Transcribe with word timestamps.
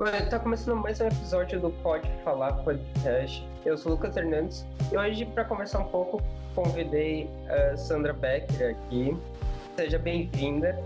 Está 0.00 0.38
começando 0.38 0.76
mais 0.76 1.00
um 1.00 1.08
episódio 1.08 1.58
do 1.58 1.70
Pode 1.82 2.08
Falar 2.22 2.52
Podcast. 2.62 3.44
Eu 3.64 3.76
sou 3.76 3.90
o 3.90 3.94
Lucas 3.96 4.16
Hernandes 4.16 4.64
e 4.92 4.96
hoje, 4.96 5.26
para 5.26 5.44
conversar 5.44 5.80
um 5.80 5.88
pouco, 5.88 6.22
convidei 6.54 7.28
a 7.48 7.76
Sandra 7.76 8.12
Becker 8.12 8.76
aqui. 8.76 9.16
Seja 9.74 9.98
bem-vinda 9.98 10.78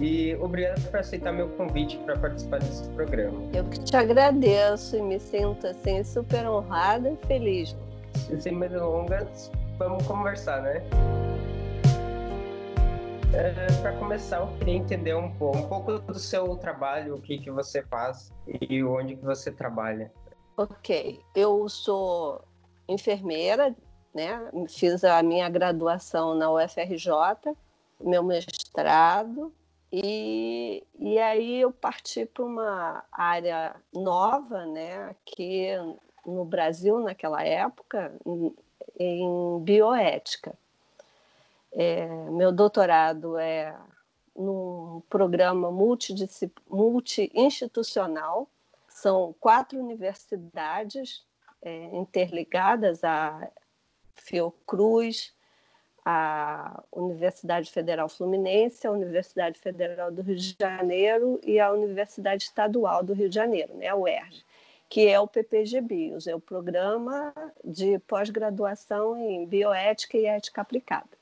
e 0.00 0.34
obrigado 0.36 0.80
por 0.90 1.00
aceitar 1.00 1.32
meu 1.32 1.50
convite 1.50 1.98
para 1.98 2.16
participar 2.16 2.60
desse 2.60 2.88
programa. 2.92 3.38
Eu 3.52 3.64
que 3.64 3.78
te 3.78 3.94
agradeço 3.94 4.96
e 4.96 5.02
me 5.02 5.20
sinto 5.20 5.66
assim 5.66 6.02
super 6.02 6.48
honrada 6.48 7.10
e 7.10 7.26
feliz. 7.26 7.76
E 8.30 8.40
sem 8.40 8.52
mais 8.52 8.72
delongas, 8.72 9.52
vamos 9.76 10.06
conversar, 10.06 10.62
né? 10.62 10.82
É, 13.36 13.82
para 13.82 13.92
começar, 13.98 14.38
eu 14.38 14.46
queria 14.56 14.76
entender 14.76 15.14
um 15.14 15.30
pouco, 15.36 15.58
um 15.58 15.68
pouco 15.68 15.98
do 15.98 16.18
seu 16.18 16.56
trabalho, 16.56 17.16
o 17.16 17.20
que, 17.20 17.36
que 17.36 17.50
você 17.50 17.82
faz 17.82 18.32
e 18.62 18.82
onde 18.82 19.14
que 19.14 19.22
você 19.22 19.52
trabalha. 19.52 20.10
Ok, 20.56 21.20
eu 21.34 21.68
sou 21.68 22.42
enfermeira, 22.88 23.76
né? 24.14 24.40
Fiz 24.70 25.04
a 25.04 25.22
minha 25.22 25.50
graduação 25.50 26.34
na 26.34 26.50
UFRJ, 26.50 27.12
meu 28.00 28.22
mestrado, 28.22 29.52
e, 29.92 30.82
e 30.98 31.18
aí 31.18 31.60
eu 31.60 31.70
parti 31.70 32.24
para 32.24 32.42
uma 32.42 33.04
área 33.12 33.76
nova, 33.94 34.64
né? 34.64 35.10
Aqui 35.10 35.68
no 36.24 36.46
Brasil, 36.46 37.00
naquela 37.00 37.44
época, 37.44 38.14
em 38.98 39.60
bioética. 39.60 40.56
É, 41.78 42.06
meu 42.30 42.50
doutorado 42.50 43.36
é 43.36 43.76
num 44.34 45.02
programa 45.10 45.70
multi-institucional. 45.70 48.48
São 48.88 49.34
quatro 49.38 49.78
universidades 49.78 51.22
é, 51.60 51.94
interligadas, 51.94 53.04
a 53.04 53.46
Fiocruz, 54.14 55.34
a 56.02 56.82
Universidade 56.90 57.70
Federal 57.70 58.08
Fluminense, 58.08 58.86
a 58.86 58.90
Universidade 58.90 59.58
Federal 59.58 60.10
do 60.10 60.22
Rio 60.22 60.36
de 60.36 60.56
Janeiro 60.58 61.38
e 61.44 61.60
a 61.60 61.70
Universidade 61.70 62.44
Estadual 62.44 63.02
do 63.02 63.12
Rio 63.12 63.28
de 63.28 63.34
Janeiro, 63.34 63.74
né, 63.74 63.88
a 63.88 63.96
UERJ, 63.96 64.42
que 64.88 65.08
é 65.08 65.20
o 65.20 65.26
PPG 65.26 65.82
Bios, 65.82 66.26
é 66.26 66.34
o 66.34 66.40
Programa 66.40 67.34
de 67.62 67.98
Pós-Graduação 68.00 69.14
em 69.16 69.44
Bioética 69.44 70.16
e 70.16 70.24
Ética 70.24 70.62
Aplicada. 70.62 71.15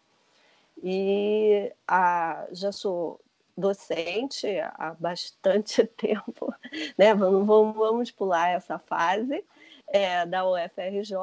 E 0.83 1.72
a, 1.86 2.47
já 2.53 2.72
sou 2.72 3.20
docente 3.56 4.47
há 4.61 4.94
bastante 4.98 5.84
tempo, 5.97 6.53
né? 6.98 7.14
Vamos, 7.14 7.47
vamos, 7.47 7.77
vamos 7.77 8.11
pular 8.11 8.50
essa 8.50 8.78
fase 8.78 9.44
é, 9.89 10.27
da 10.27 10.48
UFRJ. 10.48 11.16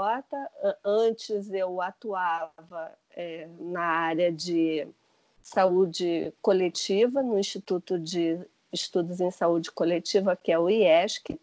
Antes 0.83 1.51
eu 1.51 1.81
atuava 1.81 2.91
é, 3.15 3.47
na 3.59 3.83
área 3.83 4.31
de 4.31 4.87
saúde 5.41 6.33
coletiva, 6.41 7.21
no 7.21 7.37
Instituto 7.37 7.99
de 7.99 8.39
Estudos 8.71 9.19
em 9.19 9.31
Saúde 9.31 9.71
Coletiva, 9.71 10.35
que 10.35 10.51
é 10.51 10.57
o 10.57 10.69
IESC, 10.69 11.37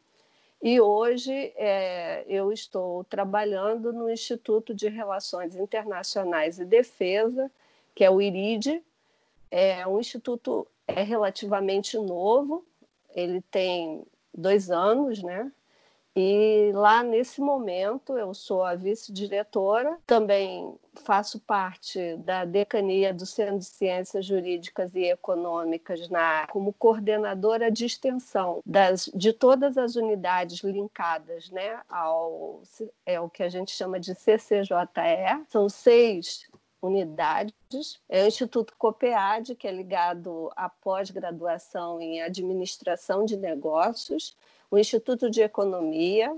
e 0.62 0.80
hoje 0.80 1.52
é, 1.56 2.24
eu 2.26 2.50
estou 2.50 3.04
trabalhando 3.04 3.92
no 3.92 4.10
Instituto 4.10 4.74
de 4.74 4.88
Relações 4.88 5.54
Internacionais 5.54 6.58
e 6.58 6.64
Defesa, 6.64 7.50
que 7.98 8.04
é 8.04 8.10
o 8.10 8.22
IRID. 8.22 8.80
É 9.50 9.84
um 9.84 9.98
instituto 9.98 10.68
é 10.86 11.02
relativamente 11.02 11.98
novo, 11.98 12.64
ele 13.12 13.40
tem 13.50 14.06
dois 14.32 14.70
anos, 14.70 15.20
né? 15.20 15.50
E 16.14 16.70
lá 16.74 17.02
nesse 17.02 17.40
momento 17.40 18.16
eu 18.16 18.32
sou 18.34 18.62
a 18.62 18.76
vice-diretora, 18.76 19.98
também 20.06 20.76
faço 20.94 21.40
parte 21.40 22.16
da 22.18 22.44
decania 22.44 23.12
do 23.12 23.26
Centro 23.26 23.58
de 23.58 23.64
Ciências 23.64 24.24
Jurídicas 24.24 24.94
e 24.94 25.04
Econômicas 25.04 26.08
na 26.08 26.46
como 26.48 26.72
coordenadora 26.72 27.68
de 27.68 27.84
extensão 27.84 28.62
das, 28.64 29.10
de 29.12 29.32
todas 29.32 29.76
as 29.76 29.96
unidades 29.96 30.60
linkadas, 30.60 31.50
né, 31.50 31.80
ao 31.88 32.62
é 33.04 33.20
o 33.20 33.28
que 33.28 33.42
a 33.42 33.48
gente 33.48 33.72
chama 33.72 33.98
de 33.98 34.14
CCJE. 34.14 35.44
São 35.48 35.68
seis 35.68 36.48
unidades. 36.80 38.00
É 38.08 38.24
o 38.24 38.26
Instituto 38.26 38.74
COPEAD, 38.76 39.54
que 39.54 39.66
é 39.66 39.72
ligado 39.72 40.50
à 40.56 40.68
pós-graduação 40.68 42.00
em 42.00 42.22
administração 42.22 43.24
de 43.24 43.36
negócios, 43.36 44.36
o 44.70 44.78
Instituto 44.78 45.30
de 45.30 45.42
Economia, 45.42 46.36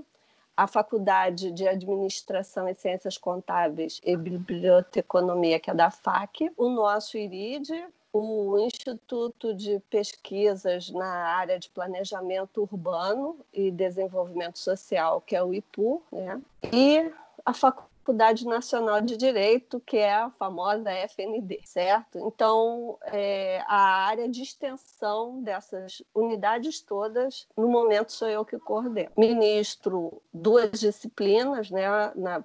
a 0.55 0.67
Faculdade 0.67 1.51
de 1.51 1.67
Administração 1.67 2.67
e 2.67 2.75
Ciências 2.75 3.17
Contábeis 3.17 3.99
e 4.03 4.15
Biblioteconomia, 4.15 5.59
que 5.59 5.71
é 5.71 5.73
da 5.73 5.89
FAC, 5.89 6.51
o 6.57 6.69
nosso 6.69 7.17
IRID, 7.17 7.85
o 8.13 8.57
Instituto 8.59 9.53
de 9.53 9.79
Pesquisas 9.89 10.89
na 10.89 11.07
área 11.07 11.57
de 11.57 11.69
Planejamento 11.69 12.61
Urbano 12.61 13.37
e 13.53 13.71
Desenvolvimento 13.71 14.59
Social, 14.59 15.21
que 15.21 15.35
é 15.35 15.43
o 15.43 15.53
IPU, 15.53 16.03
né? 16.11 16.41
e 16.71 17.11
a 17.45 17.53
Faculdade 17.53 17.90
Faculdade 18.11 18.45
Nacional 18.45 18.99
de 18.99 19.15
Direito, 19.15 19.79
que 19.79 19.95
é 19.95 20.13
a 20.13 20.29
famosa 20.31 20.91
FND, 20.91 21.61
certo? 21.63 22.19
Então, 22.19 22.97
é, 23.03 23.63
a 23.65 24.05
área 24.05 24.27
de 24.27 24.41
extensão 24.41 25.41
dessas 25.41 26.03
unidades 26.13 26.81
todas, 26.81 27.47
no 27.55 27.69
momento 27.69 28.11
sou 28.11 28.27
eu 28.27 28.43
que 28.43 28.59
coordeno. 28.59 29.11
Ministro 29.17 30.21
duas 30.33 30.71
disciplinas, 30.81 31.71
né, 31.71 31.87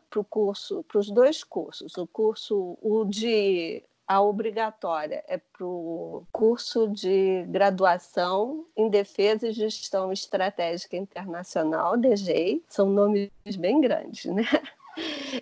para 0.08 0.20
o 0.20 0.24
curso, 0.24 0.84
para 0.84 1.00
os 1.00 1.10
dois 1.10 1.42
cursos. 1.42 1.96
O 1.96 2.06
curso, 2.06 2.78
o 2.80 3.04
de 3.04 3.82
a 4.06 4.22
obrigatória 4.22 5.24
é 5.26 5.36
para 5.36 5.66
o 5.66 6.22
curso 6.30 6.86
de 6.86 7.44
graduação 7.48 8.64
em 8.76 8.88
Defesa 8.88 9.48
e 9.48 9.52
Gestão 9.52 10.12
Estratégica 10.12 10.96
Internacional, 10.96 11.96
DGEI. 11.96 12.62
São 12.68 12.88
nomes 12.88 13.30
bem 13.58 13.80
grandes, 13.80 14.26
né? 14.26 14.44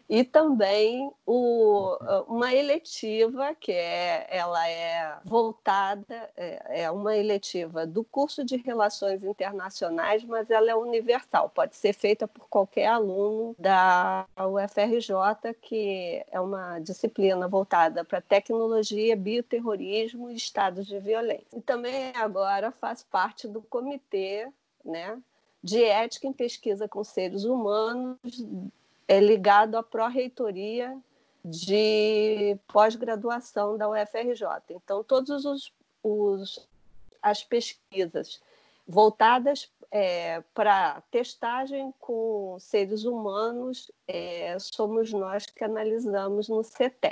E 0.09 0.25
também 0.25 1.11
o, 1.27 1.97
uma 2.29 2.53
eletiva 2.53 3.55
que 3.55 3.73
é, 3.73 4.27
ela 4.29 4.69
é 4.69 5.19
voltada, 5.25 6.31
é, 6.37 6.83
é, 6.83 6.91
uma 6.91 7.17
eletiva 7.17 7.87
do 7.87 8.03
curso 8.05 8.45
de 8.45 8.57
Relações 8.57 9.23
Internacionais, 9.23 10.25
mas 10.25 10.51
ela 10.51 10.71
é 10.71 10.75
universal, 10.75 11.49
pode 11.49 11.77
ser 11.77 11.93
feita 11.93 12.27
por 12.27 12.49
qualquer 12.49 12.87
aluno 12.87 13.55
da 13.59 14.27
UFRJ, 14.37 15.55
que 15.61 16.25
é 16.31 16.41
uma 16.41 16.79
disciplina 16.81 17.47
voltada 17.47 18.05
para 18.05 18.21
tecnologia, 18.21 19.17
bioterrorismo 19.17 20.31
e 20.31 20.35
estados 20.35 20.87
de 20.87 20.99
violência. 20.99 21.47
E 21.57 21.61
também 21.61 22.13
agora 22.17 22.71
faz 22.73 23.03
parte 23.03 23.47
do 23.47 23.63
comitê, 23.63 24.49
né, 24.85 25.19
de 25.63 25.83
ética 25.83 26.27
em 26.27 26.33
pesquisa 26.33 26.87
com 26.87 27.03
seres 27.03 27.45
humanos 27.45 28.19
é 29.07 29.21
ligado 29.21 29.77
à 29.77 29.83
pró-reitoria 29.83 30.97
de 31.45 32.59
pós-graduação 32.69 33.77
da 33.77 33.89
UFRJ. 33.89 34.47
Então, 34.71 35.05
todas 35.05 35.45
os, 35.45 35.73
os, 36.03 36.69
as 37.23 37.45
pesquisas 37.45 38.41
voltadas 38.87 39.71
é, 39.91 40.43
para 40.53 41.03
testagem 41.11 41.93
com 42.01 42.57
seres 42.59 43.05
humanos 43.05 43.93
é, 44.09 44.57
somos 44.59 45.13
nós 45.13 45.47
que 45.47 45.63
analisamos 45.63 46.49
no 46.49 46.65
certo? 46.65 47.05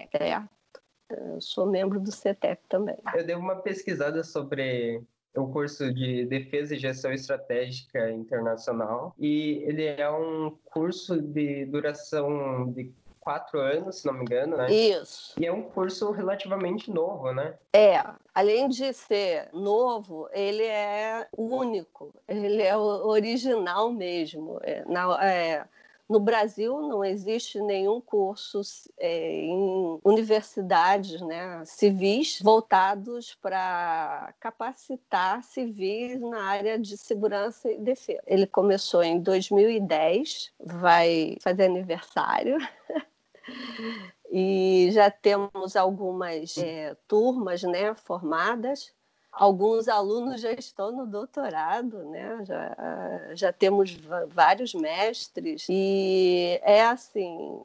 Eu 1.09 1.41
sou 1.41 1.67
membro 1.67 2.01
do 2.01 2.11
CETEC 2.11 2.63
também. 2.69 2.97
Eu 3.15 3.25
dei 3.25 3.35
uma 3.35 3.57
pesquisada 3.57 4.25
sobre 4.25 5.03
um 5.37 5.51
curso 5.51 5.93
de 5.93 6.27
Defesa 6.27 6.75
e 6.75 6.79
Gestão 6.79 7.13
Estratégica 7.13 8.11
Internacional 8.11 9.15
e 9.19 9.63
ele 9.67 9.85
é 9.85 10.11
um 10.11 10.57
curso 10.65 11.21
de 11.21 11.65
duração 11.67 12.71
de 12.73 12.93
quatro 13.23 13.61
anos, 13.61 14.01
se 14.01 14.07
não 14.07 14.15
me 14.15 14.23
engano, 14.23 14.57
né? 14.57 14.71
Isso. 14.71 15.35
E 15.41 15.47
é 15.47 15.53
um 15.53 15.63
curso 15.63 16.11
relativamente 16.11 16.91
novo, 16.91 17.33
né? 17.33 17.55
É, 17.73 18.03
além 18.35 18.69
de 18.69 18.93
ser 18.93 19.49
novo, 19.53 20.29
ele 20.33 20.65
é 20.65 21.29
único, 21.37 22.13
ele 22.27 22.61
é 22.61 22.77
original 22.77 23.93
mesmo. 23.93 24.59
É, 24.63 24.85
na, 24.87 25.25
é, 25.25 25.65
no 26.13 26.21
Brasil 26.21 26.79
não 26.83 27.03
existe 27.03 27.59
nenhum 27.59 27.99
curso 28.01 28.61
é, 28.99 29.47
em 29.47 29.99
universidades 30.05 31.23
né, 31.23 31.65
civis 31.65 32.39
voltados 32.43 33.35
para 33.41 34.35
capacitar 34.39 35.43
civis 35.43 36.21
na 36.21 36.43
área 36.43 36.79
de 36.79 36.99
segurança 36.99 37.71
e 37.71 37.79
defesa. 37.79 38.23
Ele 38.27 38.47
começou 38.47 39.03
em 39.03 39.21
2010, 39.21 40.53
vai 40.61 41.39
fazer 41.41 41.65
aniversário. 41.65 42.59
e 44.31 44.91
já 44.93 45.11
temos 45.11 45.77
algumas 45.77 46.59
é, 46.59 46.95
turmas 47.09 47.63
né, 47.63 47.95
formadas 47.95 48.93
alguns 49.33 49.89
alunos 49.89 50.41
já 50.41 50.53
estão 50.53 50.93
no 50.93 51.07
doutorado, 51.07 52.05
né? 52.05 52.45
Já, 52.45 53.35
já 53.35 53.53
temos 53.53 53.95
vários 54.29 54.75
mestres 54.75 55.67
e 55.71 56.61
é 56.63 56.83
assim, 56.83 57.65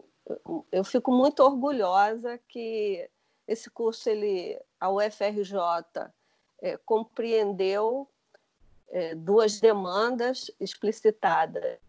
eu 0.71 0.83
fico 0.83 1.11
muito 1.11 1.43
orgulhosa 1.43 2.39
que 2.47 3.09
esse 3.47 3.69
curso 3.69 4.09
ele 4.09 4.59
a 4.79 4.89
UFRJ 4.89 5.57
é, 6.61 6.77
compreendeu 6.77 8.07
é, 8.89 9.15
duas 9.15 9.59
demandas 9.59 10.51
explicitadas 10.59 11.79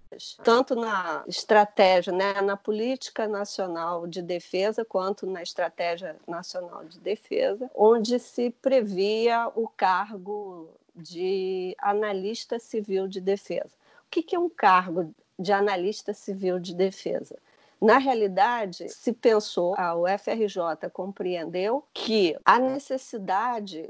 tanto 0.43 0.75
na 0.75 1.23
estratégia, 1.27 2.13
né, 2.13 2.41
na 2.41 2.57
política 2.57 3.29
nacional 3.29 4.07
de 4.07 4.23
defesa, 4.23 4.85
quanto 4.85 5.27
na 5.27 5.43
estratégia 5.43 6.17
nacional 6.27 6.85
de 6.85 6.99
defesa, 6.99 7.71
onde 7.75 8.19
se 8.19 8.51
previa 8.51 9.51
o 9.55 9.69
cargo 9.69 10.71
de 10.95 11.77
analista 11.79 12.59
civil 12.59 13.07
de 13.07 13.21
defesa. 13.21 13.77
O 14.07 14.11
que 14.11 14.35
é 14.35 14.39
um 14.39 14.49
cargo 14.49 15.15
de 15.39 15.53
analista 15.53 16.15
civil 16.15 16.59
de 16.59 16.75
defesa? 16.75 17.37
Na 17.81 17.99
realidade, 17.99 18.89
se 18.89 19.13
pensou, 19.13 19.75
a 19.79 19.95
UFRJ 19.95 20.91
compreendeu 20.93 21.85
que 21.95 22.37
a 22.45 22.59
necessidade 22.59 23.89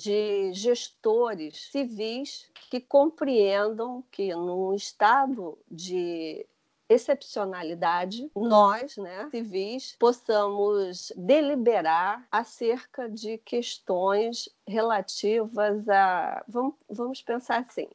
de 0.00 0.52
gestores 0.54 1.68
civis 1.70 2.48
que 2.70 2.80
compreendam 2.80 4.02
que 4.10 4.34
num 4.34 4.72
estado 4.72 5.58
de 5.70 6.46
excepcionalidade, 6.88 8.30
nós, 8.34 8.96
né, 8.96 9.28
civis, 9.30 9.94
possamos 9.98 11.12
deliberar 11.16 12.26
acerca 12.32 13.08
de 13.08 13.38
questões 13.38 14.48
relativas 14.66 15.88
a. 15.88 16.42
Vamos, 16.48 16.74
vamos 16.88 17.22
pensar 17.22 17.60
assim. 17.60 17.88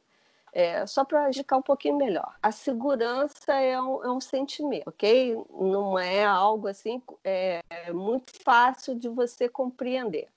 É, 0.52 0.86
só 0.86 1.04
para 1.04 1.28
explicar 1.28 1.58
um 1.58 1.62
pouquinho 1.62 1.98
melhor, 1.98 2.34
a 2.42 2.50
segurança 2.50 3.52
é 3.52 3.78
um, 3.78 4.02
é 4.02 4.10
um, 4.10 4.20
sentimento, 4.22 4.88
ok? 4.88 5.36
Não 5.50 5.98
é 5.98 6.24
algo 6.24 6.66
assim 6.66 7.02
é, 7.22 7.60
muito 7.92 8.32
fácil 8.42 8.94
de 8.94 9.06
você 9.06 9.50
compreender. 9.50 10.28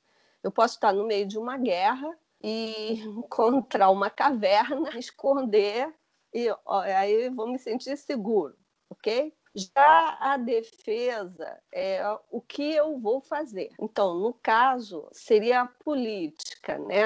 Eu 0.44 0.52
posso 0.52 0.76
estar 0.76 0.94
no 0.94 1.06
meio 1.06 1.28
de 1.28 1.38
uma 1.38 1.58
guerra 1.58 2.10
e 2.42 2.94
encontrar 3.18 3.90
uma 3.90 4.10
caverna, 4.10 4.98
esconder 4.98 5.94
e 6.34 6.50
ó, 6.66 6.82
aí 6.82 7.30
vou 7.30 7.48
me 7.48 7.58
sentir 7.58 7.98
seguro, 7.98 8.56
ok? 8.90 9.34
Já 9.56 10.18
a 10.22 10.38
defesa 10.38 11.60
é 11.74 12.02
o 12.30 12.40
que 12.40 12.72
eu 12.72 13.00
vou 13.00 13.20
fazer. 13.20 13.72
Então, 13.82 14.14
no 14.14 14.32
caso, 14.32 15.10
seria 15.12 15.62
a 15.62 15.66
política, 15.66 16.78
né? 16.78 17.04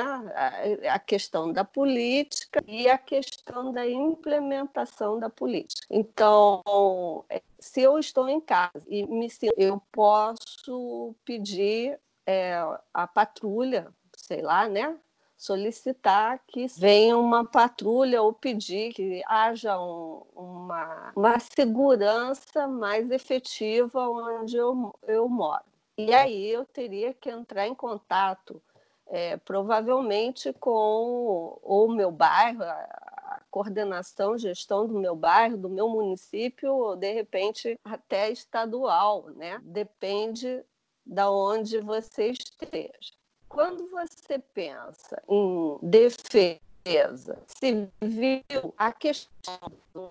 A 0.89 0.99
questão 0.99 1.53
da 1.53 1.63
política 1.63 2.61
e 2.67 2.89
a 2.89 2.97
questão 2.97 3.71
da 3.71 3.87
implementação 3.87 5.17
da 5.17 5.29
política. 5.29 5.87
Então, 5.89 7.23
é, 7.29 7.41
se 7.57 7.81
eu 7.81 7.97
estou 7.97 8.27
em 8.27 8.41
casa 8.41 8.83
e 8.87 9.05
me 9.07 9.29
sinto, 9.29 9.53
eu 9.57 9.81
posso 9.91 11.15
pedir 11.23 11.97
é, 12.25 12.55
a 12.93 13.07
patrulha, 13.07 13.93
sei 14.15 14.41
lá, 14.41 14.67
né? 14.67 14.97
solicitar 15.43 16.39
que 16.47 16.67
venha 16.67 17.17
uma 17.17 17.45
patrulha 17.45 18.21
ou 18.21 18.31
pedir 18.31 18.93
que 18.93 19.21
haja 19.27 19.77
um, 19.77 20.23
uma, 20.33 21.11
uma 21.13 21.37
segurança 21.39 22.65
mais 22.65 23.11
efetiva 23.11 24.07
onde 24.07 24.55
eu, 24.55 24.95
eu 25.05 25.27
moro. 25.27 25.65
E 25.97 26.13
aí 26.13 26.49
eu 26.49 26.63
teria 26.65 27.13
que 27.13 27.29
entrar 27.29 27.67
em 27.67 27.75
contato, 27.75 28.61
é, 29.07 29.35
provavelmente 29.37 30.53
com 30.53 31.59
o 31.61 31.87
meu 31.89 32.09
bairro, 32.09 32.63
a 32.63 33.41
coordenação, 33.51 34.37
gestão 34.37 34.87
do 34.87 34.97
meu 34.97 35.15
bairro, 35.15 35.57
do 35.57 35.69
meu 35.69 35.89
município, 35.89 36.73
ou 36.73 36.95
de 36.95 37.11
repente 37.11 37.77
até 37.83 38.31
estadual, 38.31 39.29
né? 39.35 39.59
Depende 39.61 40.63
da 41.05 41.29
onde 41.29 41.79
você 41.79 42.29
esteja. 42.29 43.13
Quando 43.47 43.89
você 43.89 44.39
pensa 44.39 45.21
em 45.29 45.77
defesa 45.81 47.39
civil, 47.47 48.73
a 48.77 48.91
questão 48.91 49.59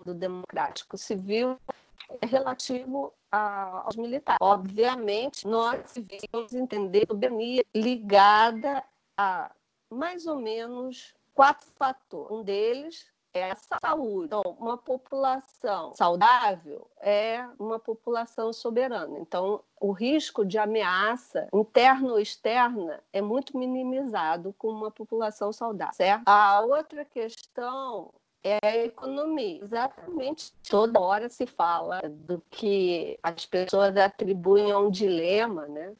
do 0.04 0.14
democrático 0.14 0.96
civil 0.96 1.58
é 2.20 2.26
relativo 2.26 3.12
aos 3.30 3.96
militares. 3.96 4.38
Obviamente, 4.40 5.46
nós 5.46 5.82
vamos 6.32 6.52
entender 6.52 7.04
a 7.04 7.12
soberania 7.12 7.64
ligada 7.74 8.84
a 9.16 9.50
mais 9.90 10.26
ou 10.26 10.36
menos 10.36 11.14
quatro 11.34 11.68
fatores. 11.76 12.30
Um 12.30 12.42
deles 12.42 13.11
é 13.34 13.50
a 13.50 13.56
saúde. 13.56 14.26
Então, 14.26 14.42
uma 14.58 14.76
população 14.76 15.94
saudável 15.94 16.88
é 17.00 17.44
uma 17.58 17.78
população 17.78 18.52
soberana. 18.52 19.18
Então, 19.18 19.62
o 19.80 19.92
risco 19.92 20.44
de 20.44 20.58
ameaça 20.58 21.48
interna 21.52 22.12
ou 22.12 22.20
externa 22.20 23.02
é 23.12 23.20
muito 23.20 23.56
minimizado 23.56 24.54
com 24.58 24.68
uma 24.68 24.90
população 24.90 25.52
saudável, 25.52 25.94
certo? 25.94 26.22
A 26.26 26.60
outra 26.60 27.04
questão 27.04 28.12
é 28.44 28.58
a 28.62 28.76
economia. 28.76 29.62
Exatamente 29.62 30.52
toda 30.68 31.00
hora 31.00 31.28
se 31.28 31.46
fala 31.46 32.00
do 32.08 32.42
que 32.50 33.18
as 33.22 33.46
pessoas 33.46 33.96
atribuem 33.96 34.72
a 34.72 34.78
um 34.78 34.90
dilema, 34.90 35.66
né? 35.68 35.94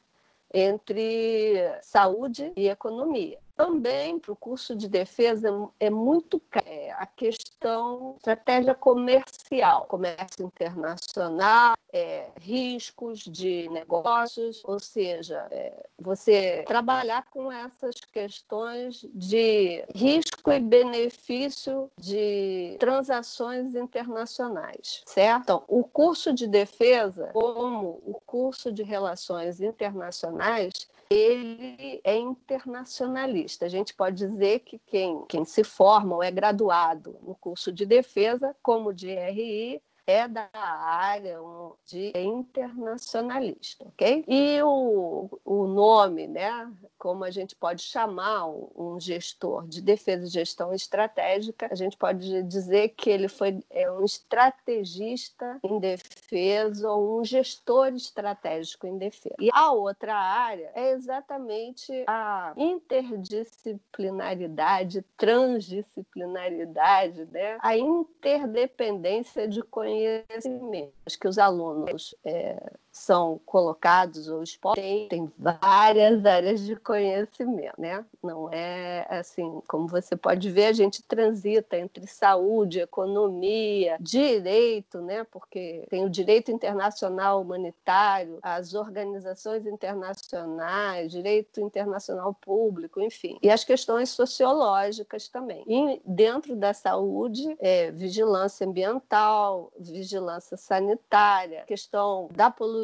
Entre 0.53 1.55
saúde 1.81 2.53
e 2.55 2.67
economia. 2.67 3.39
Também 3.55 4.17
para 4.17 4.31
o 4.31 4.35
curso 4.35 4.75
de 4.75 4.87
defesa 4.87 5.49
é 5.79 5.89
muito 5.89 6.41
é, 6.65 6.91
a 6.93 7.05
questão 7.05 8.15
estratégia 8.17 8.73
comercial, 8.73 9.85
comércio 9.85 10.45
internacional, 10.45 11.75
é, 11.93 12.29
riscos 12.39 13.19
de 13.19 13.69
negócios, 13.69 14.63
ou 14.65 14.79
seja, 14.79 15.47
é, 15.51 15.87
você 15.99 16.63
trabalhar 16.65 17.29
com 17.29 17.51
essas 17.51 17.95
questões 18.11 19.05
de 19.13 19.85
risco 19.93 20.51
e 20.51 20.59
benefício 20.59 21.91
de 21.95 22.75
transações 22.79 23.75
internacionais, 23.75 25.03
certo? 25.05 25.43
Então, 25.43 25.63
o 25.67 25.83
curso 25.83 26.33
de 26.33 26.47
defesa, 26.47 27.29
como 27.31 28.01
o 28.03 28.19
curso 28.25 28.71
de 28.71 28.81
relações 28.81 29.61
internacionais, 29.61 30.87
ele 31.13 32.01
é 32.03 32.15
internacionalista. 32.15 33.65
A 33.65 33.69
gente 33.69 33.93
pode 33.93 34.17
dizer 34.17 34.59
que 34.59 34.79
quem, 34.79 35.25
quem 35.27 35.45
se 35.45 35.63
forma 35.63 36.15
ou 36.15 36.23
é 36.23 36.31
graduado 36.31 37.17
no 37.21 37.35
curso 37.35 37.71
de 37.71 37.85
defesa, 37.85 38.55
como 38.61 38.93
de 38.93 39.13
RI, 39.13 39.81
é 40.05 40.27
da 40.27 40.49
área 40.53 41.39
de 41.85 42.11
internacionalista, 42.15 43.85
ok? 43.85 44.25
E 44.27 44.61
o, 44.61 45.29
o 45.45 45.65
nome, 45.65 46.27
né, 46.27 46.69
como 47.03 47.23
a 47.25 47.29
gente 47.29 47.53
pode 47.53 47.83
chamar 47.83 48.47
um 48.47 48.97
gestor 48.97 49.67
de 49.67 49.81
defesa 49.81 50.25
e 50.25 50.29
gestão 50.29 50.73
estratégica, 50.73 51.67
a 51.69 51.75
gente 51.75 51.97
pode 51.97 52.41
dizer 52.43 52.93
que 52.95 53.09
ele 53.09 53.27
foi 53.27 53.61
é 53.69 53.91
um 53.91 54.05
estrategista 54.05 55.59
em 55.61 55.79
defesa 55.79 56.89
ou 56.89 57.19
um 57.19 57.25
gestor 57.25 57.89
estratégico 57.89 58.87
em 58.87 58.97
defesa. 58.97 59.35
E 59.37 59.49
a 59.51 59.73
outra 59.73 60.15
área 60.15 60.71
é 60.73 60.91
exatamente 60.91 61.91
a 62.07 62.53
interdisciplinaridade, 62.55 65.03
transdisciplinaridade, 65.17 67.25
né? 67.25 67.57
a 67.59 67.77
interdependência 67.77 69.45
de 69.45 69.61
conhecimento 69.61 70.63
conhecimentos 70.63 71.15
que 71.19 71.27
os 71.27 71.37
alunos 71.37 72.15
é, 72.23 72.55
são 72.93 73.41
colocados 73.43 74.27
ou 74.27 74.43
expostos 74.43 74.83
tem 75.09 75.31
várias 75.37 76.23
áreas 76.23 76.61
de 76.61 76.75
conhecimento, 76.75 77.73
né? 77.81 78.05
Não 78.21 78.53
é 78.53 79.07
assim, 79.09 79.61
como 79.67 79.87
você 79.87 80.15
pode 80.15 80.49
ver, 80.51 80.67
a 80.67 80.73
gente 80.73 81.01
transita 81.01 81.75
entre 81.75 82.05
saúde, 82.05 82.79
economia, 82.79 83.97
direito, 83.99 85.01
né? 85.01 85.25
Porque 85.31 85.85
tem 85.89 86.05
o 86.05 86.09
direito 86.09 86.51
internacional 86.51 87.41
humanitário, 87.41 88.37
as 88.43 88.75
organizações 88.75 89.65
internacionais, 89.65 91.11
direito 91.11 91.59
internacional 91.61 92.31
público, 92.33 93.01
enfim, 93.01 93.39
e 93.41 93.49
as 93.49 93.63
questões 93.63 94.09
sociológicas 94.09 95.27
também. 95.27 95.63
E 95.67 95.99
dentro 96.05 96.55
da 96.55 96.73
saúde, 96.75 97.57
é, 97.59 97.89
vigilância 97.89 98.67
ambiental, 98.67 99.71
vigilância 99.79 100.55
sanitária, 100.55 101.63
questão 101.65 102.29
da 102.31 102.51
poluição 102.51 102.82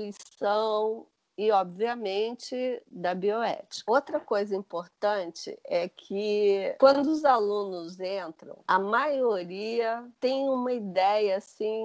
e, 1.40 1.52
obviamente, 1.52 2.84
da 2.92 3.16
bioética. 3.16 3.90
Outra 3.90 4.20
coisa 4.20 4.54
importante 4.54 5.58
é 5.64 5.88
que 5.88 6.76
quando 6.78 7.08
os 7.08 7.24
alunos 7.24 7.98
entram, 7.98 8.58
a 8.68 8.78
maioria 8.78 10.04
tem 10.20 10.50
uma 10.50 10.74
ideia 10.74 11.38
assim 11.38 11.82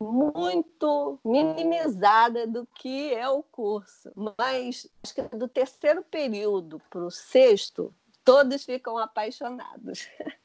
muito 0.00 1.18
minimizada 1.24 2.46
do 2.46 2.64
que 2.76 3.12
é 3.12 3.28
o 3.28 3.42
curso. 3.42 4.12
Mas 4.38 4.88
acho 5.02 5.14
que 5.16 5.22
do 5.36 5.48
terceiro 5.48 6.04
período 6.04 6.80
para 6.88 7.04
o 7.04 7.10
sexto 7.10 7.92
todos 8.24 8.64
ficam 8.64 8.96
apaixonados. 8.98 10.06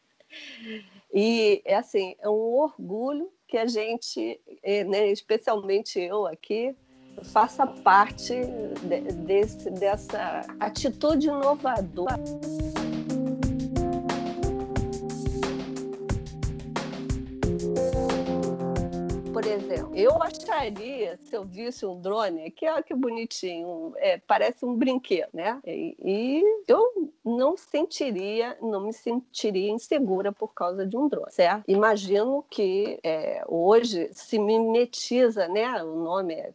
E, 1.13 1.61
é 1.63 1.75
assim, 1.75 2.15
é 2.19 2.27
um 2.29 2.33
orgulho 2.33 3.31
que 3.47 3.57
a 3.57 3.65
gente, 3.65 4.39
né, 4.87 5.07
especialmente 5.07 5.99
eu 5.99 6.27
aqui, 6.27 6.75
faça 7.23 7.65
parte 7.65 8.33
de, 8.83 9.01
desse, 9.13 9.69
dessa 9.71 10.45
atitude 10.59 11.27
inovadora. 11.27 12.17
por 19.37 19.45
exemplo, 19.45 19.95
eu 19.95 20.19
acharia, 20.23 21.19
se 21.21 21.35
eu 21.35 21.45
visse 21.45 21.85
um 21.85 22.01
drone, 22.01 22.49
que 22.49 22.65
é 22.65 22.81
que 22.81 22.95
bonitinho, 22.95 23.93
é, 23.97 24.17
parece 24.17 24.65
um 24.65 24.75
brinquedo, 24.75 25.29
né? 25.31 25.59
E, 25.63 25.95
e, 26.03 26.63
eu 26.67 27.11
não 27.23 27.55
sentiria, 27.55 28.57
não 28.59 28.81
me 28.81 28.91
sentiria 28.91 29.69
insegura 29.69 30.31
por 30.31 30.55
causa 30.55 30.87
de 30.87 30.97
um 30.97 31.07
drone, 31.07 31.31
certo? 31.31 31.63
Imagino 31.67 32.43
que 32.49 32.99
é, 33.03 33.43
hoje 33.47 34.09
se 34.11 34.39
mimetiza, 34.39 35.47
né? 35.47 35.83
O 35.83 35.95
nome 35.95 36.33
é 36.33 36.51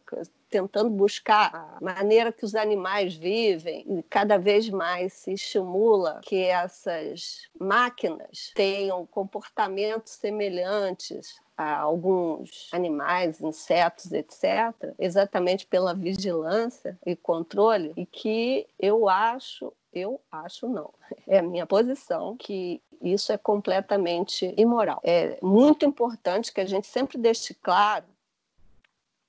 tentando 0.53 0.91
buscar 0.91 1.49
a 1.51 1.83
maneira 1.83 2.31
que 2.31 2.45
os 2.45 2.53
animais 2.53 3.15
vivem 3.15 3.83
e 3.89 4.03
cada 4.03 4.37
vez 4.37 4.69
mais 4.69 5.11
se 5.13 5.33
estimula 5.33 6.21
que 6.21 6.43
essas 6.43 7.49
máquinas 7.59 8.51
tenham 8.53 9.03
comportamentos 9.07 10.13
semelhantes 10.13 11.41
a 11.57 11.79
alguns 11.79 12.69
animais, 12.71 13.41
insetos, 13.41 14.11
etc., 14.11 14.93
exatamente 14.99 15.65
pela 15.65 15.95
vigilância 15.95 16.99
e 17.03 17.15
controle, 17.15 17.91
e 17.97 18.05
que 18.05 18.67
eu 18.79 19.09
acho 19.09 19.73
eu 19.91 20.19
acho 20.31 20.67
não. 20.67 20.91
É 21.27 21.37
a 21.37 21.43
minha 21.43 21.67
posição 21.67 22.35
que 22.35 22.81
isso 22.99 23.31
é 23.31 23.37
completamente 23.37 24.51
imoral. 24.57 24.99
É 25.03 25.37
muito 25.41 25.85
importante 25.85 26.51
que 26.51 26.61
a 26.61 26.65
gente 26.65 26.87
sempre 26.87 27.17
deixe 27.17 27.53
claro 27.53 28.05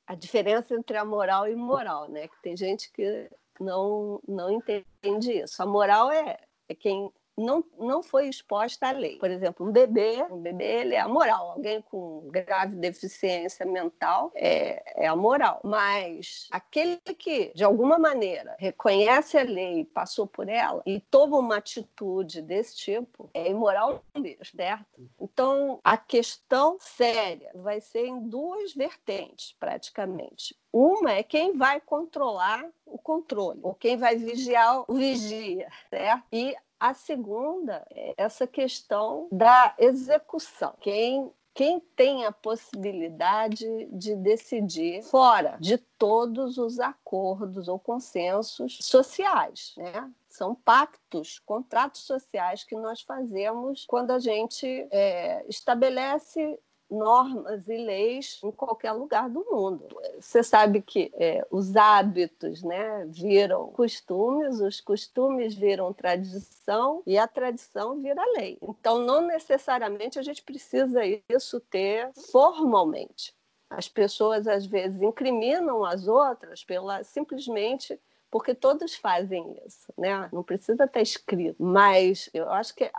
a 0.06 0.14
diferença 0.14 0.74
entre 0.74 0.96
a 0.96 1.04
moral 1.04 1.48
e 1.48 1.52
imoral, 1.52 2.08
né? 2.08 2.28
Que 2.28 2.42
tem 2.42 2.56
gente 2.56 2.90
que 2.92 3.30
não 3.60 4.20
não 4.26 4.50
entende 4.50 5.32
isso. 5.32 5.62
A 5.62 5.66
moral 5.66 6.10
é, 6.10 6.38
é 6.68 6.74
quem 6.74 7.10
não, 7.36 7.64
não 7.78 8.02
foi 8.02 8.28
exposta 8.28 8.88
à 8.88 8.92
lei. 8.92 9.18
Por 9.18 9.30
exemplo, 9.30 9.66
um 9.66 9.72
bebê, 9.72 10.24
um 10.30 10.38
bebê 10.40 10.80
ele 10.80 10.94
é 10.94 11.00
amoral. 11.00 11.52
Alguém 11.52 11.82
com 11.82 12.28
grave 12.30 12.76
deficiência 12.76 13.66
mental 13.66 14.30
é, 14.34 15.04
é 15.04 15.06
amoral. 15.06 15.60
Mas 15.64 16.48
aquele 16.50 16.98
que, 17.18 17.52
de 17.54 17.64
alguma 17.64 17.98
maneira, 17.98 18.54
reconhece 18.58 19.36
a 19.36 19.42
lei, 19.42 19.84
passou 19.84 20.26
por 20.26 20.48
ela 20.48 20.82
e 20.86 21.00
toma 21.00 21.38
uma 21.38 21.56
atitude 21.56 22.40
desse 22.40 22.76
tipo, 22.76 23.28
é 23.34 23.50
imoral 23.50 24.04
mesmo, 24.16 24.44
certo? 24.44 24.86
Então, 25.34 25.80
a 25.82 25.96
questão 25.96 26.76
séria 26.78 27.50
vai 27.56 27.80
ser 27.80 28.06
em 28.06 28.28
duas 28.28 28.72
vertentes, 28.72 29.52
praticamente. 29.58 30.56
Uma 30.72 31.10
é 31.10 31.24
quem 31.24 31.56
vai 31.56 31.80
controlar 31.80 32.64
o 32.86 32.96
controle, 32.96 33.58
ou 33.64 33.74
quem 33.74 33.96
vai 33.96 34.14
vigiar 34.14 34.84
o 34.88 34.94
vigia, 34.94 35.68
certo? 35.90 36.24
E 36.32 36.54
a 36.78 36.94
segunda 36.94 37.84
é 37.90 38.14
essa 38.16 38.46
questão 38.46 39.26
da 39.32 39.74
execução. 39.76 40.72
Quem 40.80 41.32
quem 41.54 41.78
tem 41.78 42.24
a 42.24 42.32
possibilidade 42.32 43.64
de 43.92 44.16
decidir 44.16 45.02
fora 45.04 45.56
de 45.60 45.78
todos 45.78 46.58
os 46.58 46.80
acordos 46.80 47.68
ou 47.68 47.78
consensos 47.78 48.78
sociais, 48.82 49.72
né? 49.76 50.10
São 50.34 50.52
pactos, 50.52 51.38
contratos 51.46 52.00
sociais 52.00 52.64
que 52.64 52.74
nós 52.74 53.02
fazemos 53.02 53.84
quando 53.86 54.10
a 54.10 54.18
gente 54.18 54.66
é, 54.90 55.44
estabelece 55.48 56.58
normas 56.90 57.68
e 57.68 57.76
leis 57.76 58.40
em 58.42 58.50
qualquer 58.50 58.90
lugar 58.90 59.30
do 59.30 59.46
mundo. 59.48 59.86
Você 60.18 60.42
sabe 60.42 60.82
que 60.82 61.12
é, 61.14 61.46
os 61.52 61.76
hábitos 61.76 62.64
né, 62.64 63.06
viram 63.06 63.68
costumes, 63.68 64.58
os 64.58 64.80
costumes 64.80 65.54
viram 65.54 65.92
tradição 65.92 67.00
e 67.06 67.16
a 67.16 67.28
tradição 67.28 68.02
vira 68.02 68.20
lei. 68.36 68.58
Então, 68.60 68.98
não 68.98 69.20
necessariamente 69.20 70.18
a 70.18 70.22
gente 70.22 70.42
precisa 70.42 71.02
isso 71.28 71.60
ter 71.60 72.10
formalmente. 72.32 73.32
As 73.70 73.88
pessoas 73.88 74.48
às 74.48 74.66
vezes 74.66 75.00
incriminam 75.00 75.84
as 75.84 76.08
outras 76.08 76.64
pela 76.64 77.04
simplesmente 77.04 78.00
porque 78.34 78.52
todos 78.52 78.96
fazem 78.96 79.56
isso, 79.64 79.94
né? 79.96 80.28
Não 80.32 80.42
precisa 80.42 80.86
estar 80.86 81.00
escrito, 81.00 81.62
mas 81.62 82.28
eu 82.34 82.50
acho 82.50 82.74
que 82.74 82.90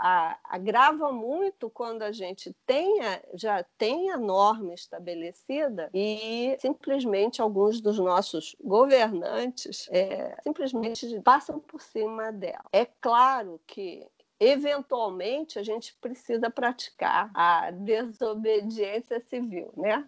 agrava 0.45 1.11
muito 1.11 1.69
quando 1.69 2.03
a 2.03 2.11
gente 2.13 2.55
tenha, 2.65 3.21
já 3.33 3.61
tem 3.77 4.11
a 4.11 4.17
norma 4.17 4.73
estabelecida 4.73 5.89
e 5.93 6.55
simplesmente 6.61 7.41
alguns 7.41 7.81
dos 7.81 7.99
nossos 7.99 8.55
governantes 8.63 9.89
é, 9.91 10.37
simplesmente 10.41 11.19
passam 11.19 11.59
por 11.59 11.81
cima 11.81 12.31
dela. 12.31 12.63
É 12.71 12.85
claro 12.85 13.59
que 13.67 14.07
eventualmente 14.39 15.59
a 15.59 15.63
gente 15.63 15.93
precisa 15.99 16.49
praticar 16.49 17.29
a 17.33 17.71
desobediência 17.71 19.19
civil, 19.19 19.73
né? 19.75 20.07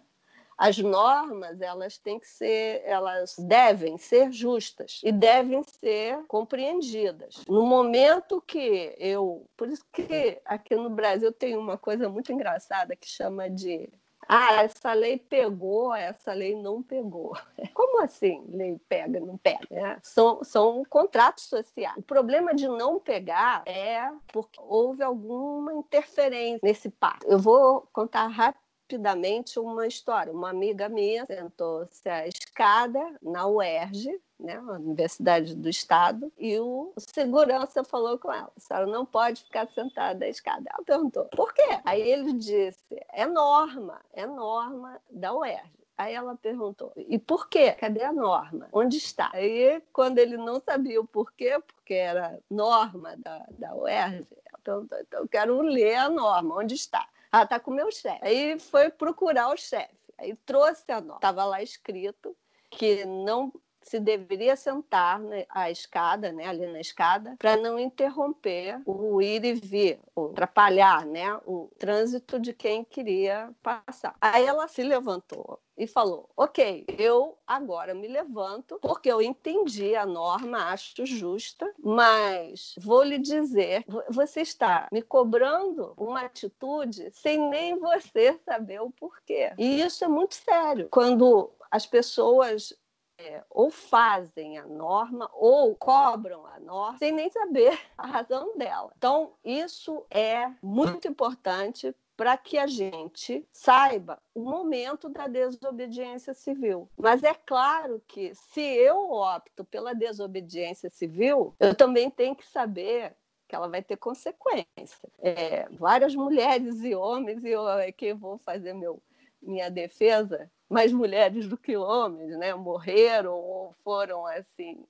As 0.58 0.76
normas 0.78 1.60
elas 1.60 1.96
têm 1.96 2.18
que 2.18 2.26
ser, 2.26 2.82
elas 2.84 3.36
devem 3.38 3.96
ser 3.96 4.32
justas 4.32 5.00
e 5.04 5.12
devem 5.12 5.62
ser 5.62 6.24
compreendidas. 6.26 7.44
No 7.48 7.64
momento 7.64 8.42
que 8.44 8.92
eu, 8.98 9.46
por 9.56 9.68
isso 9.68 9.84
que 9.92 10.40
aqui 10.44 10.74
no 10.74 10.90
Brasil 10.90 11.32
tem 11.32 11.56
uma 11.56 11.78
coisa 11.78 12.08
muito 12.08 12.32
engraçada 12.32 12.96
que 12.96 13.08
chama 13.08 13.48
de 13.48 13.88
ah, 14.28 14.62
essa 14.62 14.92
lei 14.92 15.16
pegou, 15.18 15.94
essa 15.94 16.34
lei 16.34 16.54
não 16.54 16.82
pegou. 16.82 17.34
Como 17.72 18.02
assim 18.02 18.44
lei 18.52 18.78
pega, 18.86 19.18
não 19.20 19.38
pega? 19.38 19.66
É, 19.70 19.96
são, 20.02 20.44
são 20.44 20.82
contratos 20.84 21.44
sociais. 21.44 21.96
O 21.96 22.02
problema 22.02 22.54
de 22.54 22.68
não 22.68 23.00
pegar 23.00 23.62
é 23.64 24.10
porque 24.30 24.60
houve 24.60 25.02
alguma 25.02 25.72
interferência 25.72 26.60
nesse 26.62 26.90
pacto. 26.90 27.26
Eu 27.26 27.38
vou 27.38 27.88
contar 27.90 28.26
rápido 28.26 28.67
rapidamente 28.88 29.60
uma 29.60 29.86
história. 29.86 30.32
Uma 30.32 30.48
amiga 30.48 30.88
minha 30.88 31.26
sentou-se 31.26 32.08
à 32.08 32.26
escada 32.26 32.98
na 33.20 33.46
UERJ, 33.46 34.18
né, 34.40 34.58
Universidade 34.58 35.54
do 35.54 35.68
Estado, 35.68 36.32
e 36.38 36.58
o 36.58 36.94
segurança 36.96 37.84
falou 37.84 38.18
com 38.18 38.32
ela: 38.32 38.50
a 38.56 38.60
senhora 38.60 38.86
não 38.86 39.04
pode 39.04 39.44
ficar 39.44 39.68
sentada 39.68 40.24
à 40.24 40.28
escada. 40.28 40.70
Ela 40.72 40.84
perguntou: 40.84 41.26
por 41.26 41.52
quê? 41.52 41.80
Aí 41.84 42.00
ele 42.00 42.32
disse: 42.32 42.98
é 43.12 43.26
norma, 43.26 44.00
é 44.14 44.26
norma 44.26 44.98
da 45.10 45.34
UERJ. 45.34 45.70
Aí 45.98 46.14
ela 46.14 46.34
perguntou: 46.36 46.92
e 46.96 47.18
por 47.18 47.48
quê? 47.48 47.72
Cadê 47.72 48.02
a 48.02 48.12
norma? 48.12 48.68
Onde 48.72 48.96
está? 48.96 49.30
Aí, 49.34 49.82
quando 49.92 50.18
ele 50.18 50.38
não 50.38 50.60
sabia 50.60 50.98
o 50.98 51.06
porquê, 51.06 51.60
porque 51.66 51.92
era 51.92 52.38
norma 52.50 53.16
da, 53.18 53.44
da 53.50 53.74
UERJ, 53.74 54.26
ela 54.46 54.58
perguntou: 54.64 54.98
então 54.98 55.20
eu 55.20 55.28
quero 55.28 55.60
ler 55.60 55.96
a 55.96 56.08
norma, 56.08 56.56
onde 56.56 56.74
está? 56.74 57.06
Ah, 57.30 57.46
tá 57.46 57.60
com 57.60 57.70
o 57.70 57.74
meu 57.74 57.90
chefe. 57.90 58.18
Aí 58.22 58.58
foi 58.58 58.90
procurar 58.90 59.48
o 59.48 59.56
chefe. 59.56 59.96
Aí 60.18 60.34
trouxe 60.44 60.90
a 60.90 61.00
nota. 61.00 61.18
Estava 61.18 61.44
lá 61.44 61.62
escrito 61.62 62.36
que 62.70 63.04
não 63.04 63.52
se 63.88 63.98
deveria 63.98 64.54
sentar 64.54 65.18
né, 65.18 65.46
a 65.48 65.70
escada, 65.70 66.30
né, 66.30 66.46
ali 66.46 66.66
na 66.66 66.80
escada, 66.80 67.36
para 67.38 67.56
não 67.56 67.78
interromper 67.78 68.80
o 68.84 69.22
ir 69.22 69.44
e 69.44 69.54
vir, 69.54 69.98
ou 70.14 70.30
atrapalhar 70.30 71.06
né, 71.06 71.34
o 71.46 71.70
trânsito 71.78 72.38
de 72.38 72.52
quem 72.52 72.84
queria 72.84 73.50
passar. 73.62 74.14
Aí 74.20 74.44
ela 74.44 74.68
se 74.68 74.82
levantou 74.82 75.58
e 75.76 75.86
falou: 75.86 76.28
Ok, 76.36 76.84
eu 76.98 77.38
agora 77.46 77.94
me 77.94 78.08
levanto 78.08 78.78
porque 78.82 79.10
eu 79.10 79.22
entendi 79.22 79.94
a 79.94 80.04
norma, 80.04 80.70
acho 80.72 81.06
justa, 81.06 81.72
mas 81.82 82.74
vou 82.78 83.02
lhe 83.02 83.18
dizer: 83.18 83.84
você 84.10 84.42
está 84.42 84.88
me 84.92 85.00
cobrando 85.00 85.94
uma 85.96 86.22
atitude 86.22 87.10
sem 87.12 87.38
nem 87.48 87.78
você 87.78 88.38
saber 88.44 88.82
o 88.82 88.90
porquê. 88.90 89.52
E 89.56 89.80
isso 89.80 90.04
é 90.04 90.08
muito 90.08 90.34
sério. 90.34 90.88
Quando 90.90 91.50
as 91.70 91.86
pessoas 91.86 92.74
é, 93.18 93.42
ou 93.50 93.70
fazem 93.70 94.58
a 94.58 94.66
norma 94.66 95.28
ou 95.34 95.74
cobram 95.74 96.46
a 96.46 96.60
norma 96.60 96.98
sem 96.98 97.12
nem 97.12 97.28
saber 97.30 97.78
a 97.96 98.06
razão 98.06 98.56
dela. 98.56 98.92
Então, 98.96 99.32
isso 99.44 100.06
é 100.10 100.50
muito 100.62 101.08
importante 101.08 101.94
para 102.16 102.36
que 102.36 102.58
a 102.58 102.66
gente 102.66 103.46
saiba 103.52 104.20
o 104.34 104.40
momento 104.40 105.08
da 105.08 105.28
desobediência 105.28 106.34
civil. 106.34 106.88
Mas 106.96 107.22
é 107.22 107.32
claro 107.32 108.02
que 108.08 108.34
se 108.34 108.60
eu 108.60 109.12
opto 109.12 109.64
pela 109.64 109.94
desobediência 109.94 110.90
civil, 110.90 111.54
eu 111.60 111.76
também 111.76 112.10
tenho 112.10 112.34
que 112.34 112.44
saber 112.44 113.14
que 113.48 113.54
ela 113.54 113.68
vai 113.68 113.82
ter 113.82 113.96
consequência. 113.96 115.08
É, 115.20 115.68
várias 115.70 116.14
mulheres 116.14 116.82
e 116.82 116.94
homens, 116.94 117.44
e 117.44 117.50
eu 117.50 117.66
aqui 117.66 118.12
vou 118.12 118.36
fazer 118.38 118.72
meu, 118.72 119.00
minha 119.40 119.70
defesa, 119.70 120.50
mais 120.68 120.92
mulheres 120.92 121.48
do 121.48 121.56
que 121.56 121.76
homens, 121.76 122.36
né? 122.36 122.54
Morreram 122.54 123.34
ou 123.34 123.74
foram 123.82 124.26
assim 124.26 124.84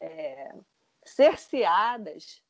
é, 0.00 0.54
cerceadas 1.04 2.42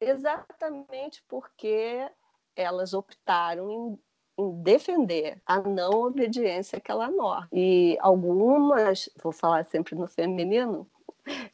exatamente 0.00 1.22
porque 1.28 2.08
elas 2.54 2.92
optaram 2.92 3.70
em, 3.70 3.98
em, 4.42 4.62
defender 4.62 5.40
a 5.46 5.60
não 5.60 5.90
obediência 6.02 6.78
àquela 6.78 7.10
norma. 7.10 7.48
E 7.52 7.96
algumas, 8.00 9.08
vou 9.22 9.32
falar 9.32 9.64
sempre 9.64 9.94
no 9.94 10.06
feminino, 10.06 10.88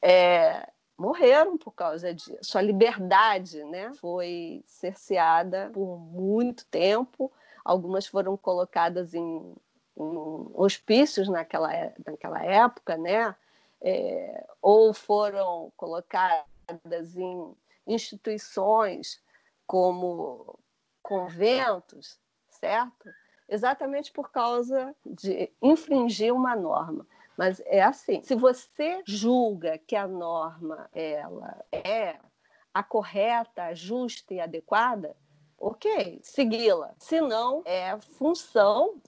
é, 0.03 0.69
morreram 0.97 1.57
por 1.57 1.73
causa 1.73 2.15
disso. 2.15 2.57
A 2.57 2.63
liberdade 2.63 3.63
né, 3.65 3.93
foi 3.95 4.63
cerceada 4.67 5.71
por 5.73 5.99
muito 5.99 6.67
tempo. 6.67 7.31
Algumas 7.65 8.07
foram 8.07 8.37
colocadas 8.37 9.15
em 9.15 9.55
hospícios 9.97 11.29
naquela, 11.29 11.73
é, 11.73 11.95
naquela 12.05 12.43
época, 12.45 12.97
né? 12.97 13.35
É, 13.81 14.47
ou 14.63 14.95
foram 14.95 15.73
colocadas 15.77 17.17
em 17.17 17.55
instituições 17.87 19.23
como 19.67 20.59
conventos, 21.03 22.19
certo? 22.49 23.11
Exatamente 23.49 24.11
por 24.11 24.31
causa 24.31 24.95
de 25.05 25.53
infringir 25.61 26.35
uma 26.35 26.57
norma. 26.57 27.07
Mas 27.37 27.61
é 27.67 27.83
assim, 27.83 28.23
se 28.23 28.35
você 28.35 29.03
julga 29.05 29.77
que 29.79 29.97
a 29.97 30.07
norma 30.07 30.89
ela 30.93 31.65
é 31.71 32.17
a 32.73 32.83
correta, 32.83 33.65
a 33.65 33.75
justa 33.75 34.35
e 34.35 34.41
adequada, 34.41 35.17
ok, 35.59 36.21
segui-la. 36.23 36.95
Se 36.99 37.21
não, 37.21 37.63
é 37.65 37.99
função, 38.01 39.01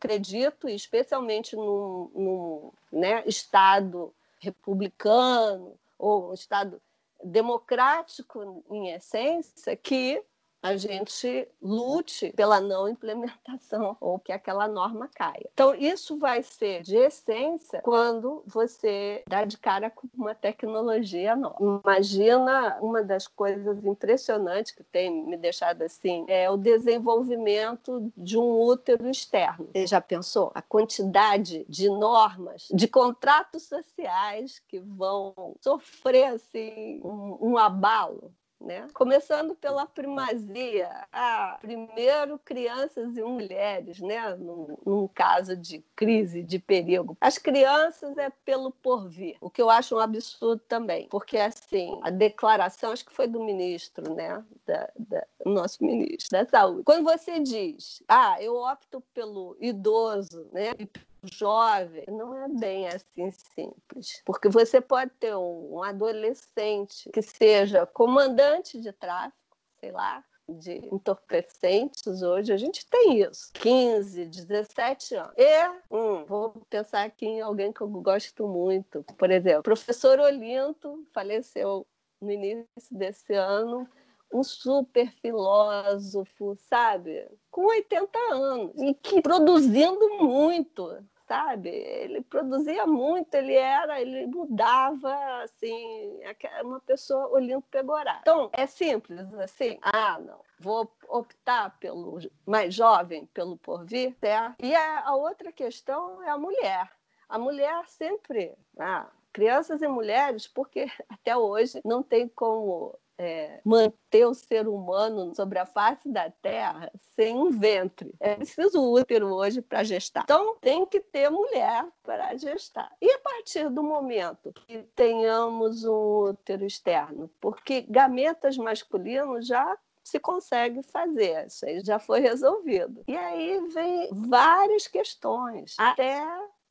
acredito, 0.00 0.66
especialmente 0.66 1.54
num, 1.54 2.10
num 2.14 2.72
né, 2.90 3.22
Estado 3.26 4.12
republicano 4.40 5.74
ou 5.98 6.30
um 6.30 6.34
Estado 6.34 6.80
democrático 7.22 8.64
em 8.70 8.88
essência, 8.88 9.76
que 9.76 10.22
a 10.62 10.76
gente 10.76 11.48
lute 11.60 12.32
pela 12.36 12.60
não 12.60 12.88
implementação 12.88 13.96
ou 14.00 14.18
que 14.18 14.32
aquela 14.32 14.68
norma 14.68 15.08
caia. 15.14 15.48
Então, 15.52 15.74
isso 15.74 16.18
vai 16.18 16.42
ser 16.42 16.82
de 16.82 16.96
essência 16.96 17.80
quando 17.82 18.42
você 18.46 19.22
dá 19.26 19.44
de 19.44 19.56
cara 19.56 19.90
com 19.90 20.08
uma 20.14 20.34
tecnologia 20.34 21.34
nova. 21.34 21.56
Imagina 21.84 22.78
uma 22.80 23.02
das 23.02 23.26
coisas 23.26 23.84
impressionantes 23.84 24.72
que 24.72 24.82
tem 24.84 25.10
me 25.26 25.36
deixado 25.36 25.82
assim 25.82 26.24
é 26.28 26.50
o 26.50 26.56
desenvolvimento 26.56 28.12
de 28.16 28.38
um 28.38 28.60
útero 28.60 29.08
externo. 29.08 29.68
Você 29.72 29.86
já 29.86 30.00
pensou? 30.00 30.50
A 30.54 30.62
quantidade 30.62 31.64
de 31.68 31.88
normas, 31.88 32.68
de 32.72 32.86
contratos 32.86 33.64
sociais 33.64 34.60
que 34.68 34.78
vão 34.78 35.56
sofrer 35.60 36.26
assim, 36.26 37.00
um, 37.02 37.52
um 37.52 37.58
abalo 37.58 38.32
né? 38.60 38.86
Começando 38.92 39.54
pela 39.54 39.86
primazia, 39.86 41.06
ah, 41.12 41.58
primeiro 41.60 42.38
crianças 42.38 43.16
e 43.16 43.22
mulheres, 43.22 44.00
né? 44.00 44.34
Num, 44.36 44.76
num, 44.84 45.08
caso 45.08 45.56
de 45.56 45.84
crise, 45.96 46.42
de 46.42 46.58
perigo. 46.58 47.16
As 47.20 47.38
crianças 47.38 48.16
é 48.18 48.30
pelo 48.44 48.70
porvir, 48.70 49.36
o 49.40 49.50
que 49.50 49.62
eu 49.62 49.70
acho 49.70 49.96
um 49.96 49.98
absurdo 49.98 50.62
também, 50.68 51.08
porque 51.08 51.38
assim, 51.38 51.98
a 52.02 52.10
declaração, 52.10 52.92
acho 52.92 53.04
que 53.04 53.12
foi 53.12 53.26
do 53.26 53.42
ministro, 53.42 54.14
né? 54.14 54.44
Da, 54.66 54.90
da, 54.98 55.26
nosso 55.44 55.84
ministro 55.84 56.30
da 56.30 56.46
Saúde. 56.46 56.84
Quando 56.84 57.04
você 57.04 57.40
diz, 57.40 58.02
ah, 58.08 58.40
eu 58.40 58.56
opto 58.56 59.02
pelo 59.14 59.56
idoso, 59.60 60.46
né? 60.52 60.72
E 60.78 60.86
jovem, 61.22 62.04
não 62.08 62.36
é 62.36 62.48
bem 62.48 62.88
assim 62.88 63.30
simples. 63.30 64.22
Porque 64.24 64.48
você 64.48 64.80
pode 64.80 65.10
ter 65.18 65.34
um, 65.36 65.82
adolescente 65.82 67.10
que 67.10 67.22
seja 67.22 67.86
comandante 67.86 68.80
de 68.80 68.92
tráfico, 68.92 69.56
sei 69.78 69.92
lá, 69.92 70.24
de 70.48 70.78
entorpecentes 70.92 72.22
hoje, 72.22 72.52
a 72.52 72.56
gente 72.56 72.84
tem 72.86 73.20
isso. 73.22 73.50
15, 73.54 74.26
17 74.26 75.14
anos. 75.14 75.32
E, 75.36 75.68
hum, 75.90 76.24
vou 76.24 76.50
pensar 76.68 77.04
aqui 77.04 77.26
em 77.26 77.40
alguém 77.40 77.72
que 77.72 77.80
eu 77.80 77.88
gosto 77.88 78.48
muito. 78.48 79.04
Por 79.16 79.30
exemplo, 79.30 79.62
professor 79.62 80.18
Olinto 80.18 81.06
faleceu 81.12 81.86
no 82.20 82.30
início 82.30 82.66
desse 82.90 83.32
ano 83.34 83.88
um 84.32 84.42
super 84.42 85.10
filósofo, 85.20 86.56
sabe? 86.56 87.26
Com 87.50 87.66
80 87.66 88.18
anos 88.32 88.72
e 88.76 88.94
que 88.94 89.20
produzindo 89.20 90.18
muito, 90.18 91.04
sabe? 91.30 91.68
Ele 91.68 92.22
produzia 92.22 92.86
muito, 92.86 93.34
ele 93.34 93.54
era, 93.54 94.00
ele 94.00 94.26
mudava, 94.26 95.14
assim, 95.42 96.20
uma 96.62 96.80
pessoa 96.80 97.28
olhando 97.28 97.62
pegorá. 97.70 98.18
Então, 98.20 98.50
é 98.52 98.66
simples, 98.66 99.32
assim, 99.34 99.78
ah, 99.80 100.18
não, 100.18 100.40
vou 100.58 100.92
optar 101.08 101.78
pelo 101.78 102.18
mais 102.44 102.74
jovem, 102.74 103.26
pelo 103.26 103.56
porvir, 103.56 104.14
certo? 104.18 104.56
E 104.60 104.74
a, 104.74 105.06
a 105.06 105.14
outra 105.14 105.52
questão 105.52 106.22
é 106.22 106.30
a 106.30 106.38
mulher. 106.38 106.90
A 107.28 107.38
mulher 107.38 107.86
sempre, 107.86 108.52
ah, 108.76 109.08
crianças 109.32 109.82
e 109.82 109.88
mulheres, 109.88 110.48
porque 110.48 110.86
até 111.08 111.36
hoje 111.36 111.80
não 111.84 112.02
tem 112.02 112.26
como 112.26 112.98
é, 113.20 113.60
manter 113.62 114.26
o 114.26 114.32
ser 114.32 114.66
humano 114.66 115.34
sobre 115.34 115.58
a 115.58 115.66
face 115.66 116.08
da 116.08 116.30
Terra 116.30 116.90
sem 117.14 117.36
um 117.36 117.50
ventre. 117.50 118.14
É 118.18 118.34
preciso 118.34 118.82
útero 118.82 119.34
hoje 119.34 119.60
para 119.60 119.84
gestar. 119.84 120.22
Então, 120.24 120.56
tem 120.58 120.86
que 120.86 121.00
ter 121.00 121.28
mulher 121.28 121.86
para 122.02 122.34
gestar. 122.38 122.90
E 122.98 123.12
a 123.12 123.18
partir 123.18 123.68
do 123.68 123.82
momento 123.82 124.54
que 124.54 124.82
tenhamos 124.96 125.84
um 125.84 126.30
útero 126.30 126.64
externo, 126.64 127.30
porque 127.38 127.82
gametas 127.82 128.56
masculinos 128.56 129.46
já 129.46 129.76
se 130.02 130.18
consegue 130.18 130.82
fazer, 130.82 131.46
isso 131.46 131.66
aí 131.66 131.80
já 131.84 131.98
foi 131.98 132.20
resolvido. 132.20 133.04
E 133.06 133.14
aí 133.14 133.60
vem 133.68 134.08
várias 134.12 134.88
questões, 134.88 135.76
até 135.78 136.26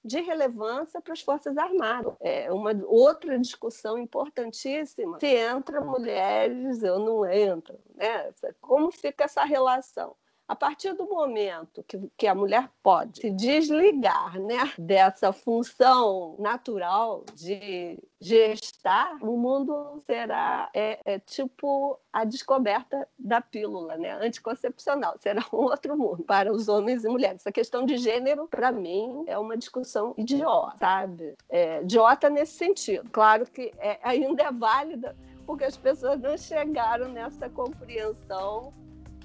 de 0.10 0.20
relevância 0.22 1.00
para 1.00 1.14
as 1.14 1.22
Forças 1.22 1.56
Armadas. 1.56 2.14
É 2.20 2.52
uma 2.52 2.72
outra 2.88 3.38
discussão 3.38 3.96
importantíssima 3.98 5.20
se 5.20 5.28
entra 5.28 5.80
mulheres 5.80 6.82
ou 6.82 7.00
não 7.00 7.26
entra. 7.32 7.80
Né? 7.94 8.32
Como 8.60 8.92
fica 8.92 9.26
essa 9.26 9.44
relação? 9.44 10.16
A 10.50 10.56
partir 10.56 10.94
do 10.94 11.06
momento 11.06 11.84
que, 11.88 12.10
que 12.18 12.26
a 12.26 12.34
mulher 12.34 12.72
pode 12.82 13.20
se 13.22 13.30
desligar 13.30 14.40
né, 14.40 14.74
dessa 14.80 15.32
função 15.32 16.36
natural 16.40 17.24
de 17.36 18.00
gestar, 18.20 19.16
o 19.22 19.38
mundo 19.38 20.02
será 20.08 20.68
é, 20.74 21.00
é, 21.06 21.20
tipo 21.20 22.00
a 22.12 22.26
descoberta 22.26 23.08
da 23.18 23.40
pílula 23.40 23.96
né, 23.96 24.12
anticoncepcional. 24.14 25.14
Será 25.20 25.46
um 25.54 25.58
outro 25.58 25.96
mundo 25.96 26.24
para 26.24 26.52
os 26.52 26.68
homens 26.68 27.04
e 27.04 27.10
mulheres. 27.10 27.42
Essa 27.42 27.52
questão 27.52 27.86
de 27.86 27.98
gênero, 28.00 28.48
para 28.48 28.72
mim, 28.72 29.26
é 29.28 29.38
uma 29.38 29.56
discussão 29.56 30.16
idiota, 30.18 30.78
sabe? 30.80 31.36
É, 31.48 31.84
idiota 31.84 32.28
nesse 32.28 32.54
sentido. 32.54 33.08
Claro 33.12 33.46
que 33.46 33.72
é, 33.78 34.00
ainda 34.02 34.42
é 34.42 34.52
válida, 34.52 35.16
porque 35.46 35.66
as 35.66 35.78
pessoas 35.78 36.20
não 36.20 36.36
chegaram 36.36 37.08
nessa 37.08 37.48
compreensão 37.52 38.74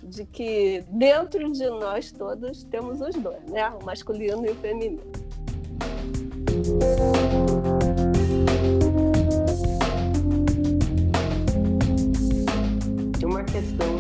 de 0.04 0.24
que 0.24 0.84
dentro 0.88 1.50
de 1.52 1.68
nós 1.68 2.12
todos 2.12 2.64
temos 2.64 3.00
os 3.00 3.14
dois, 3.16 3.42
né? 3.48 3.68
O 3.70 3.84
masculino 3.84 4.46
e 4.46 4.50
o 4.50 4.54
feminino. 4.56 5.00
questão 13.54 13.88
que 13.88 13.93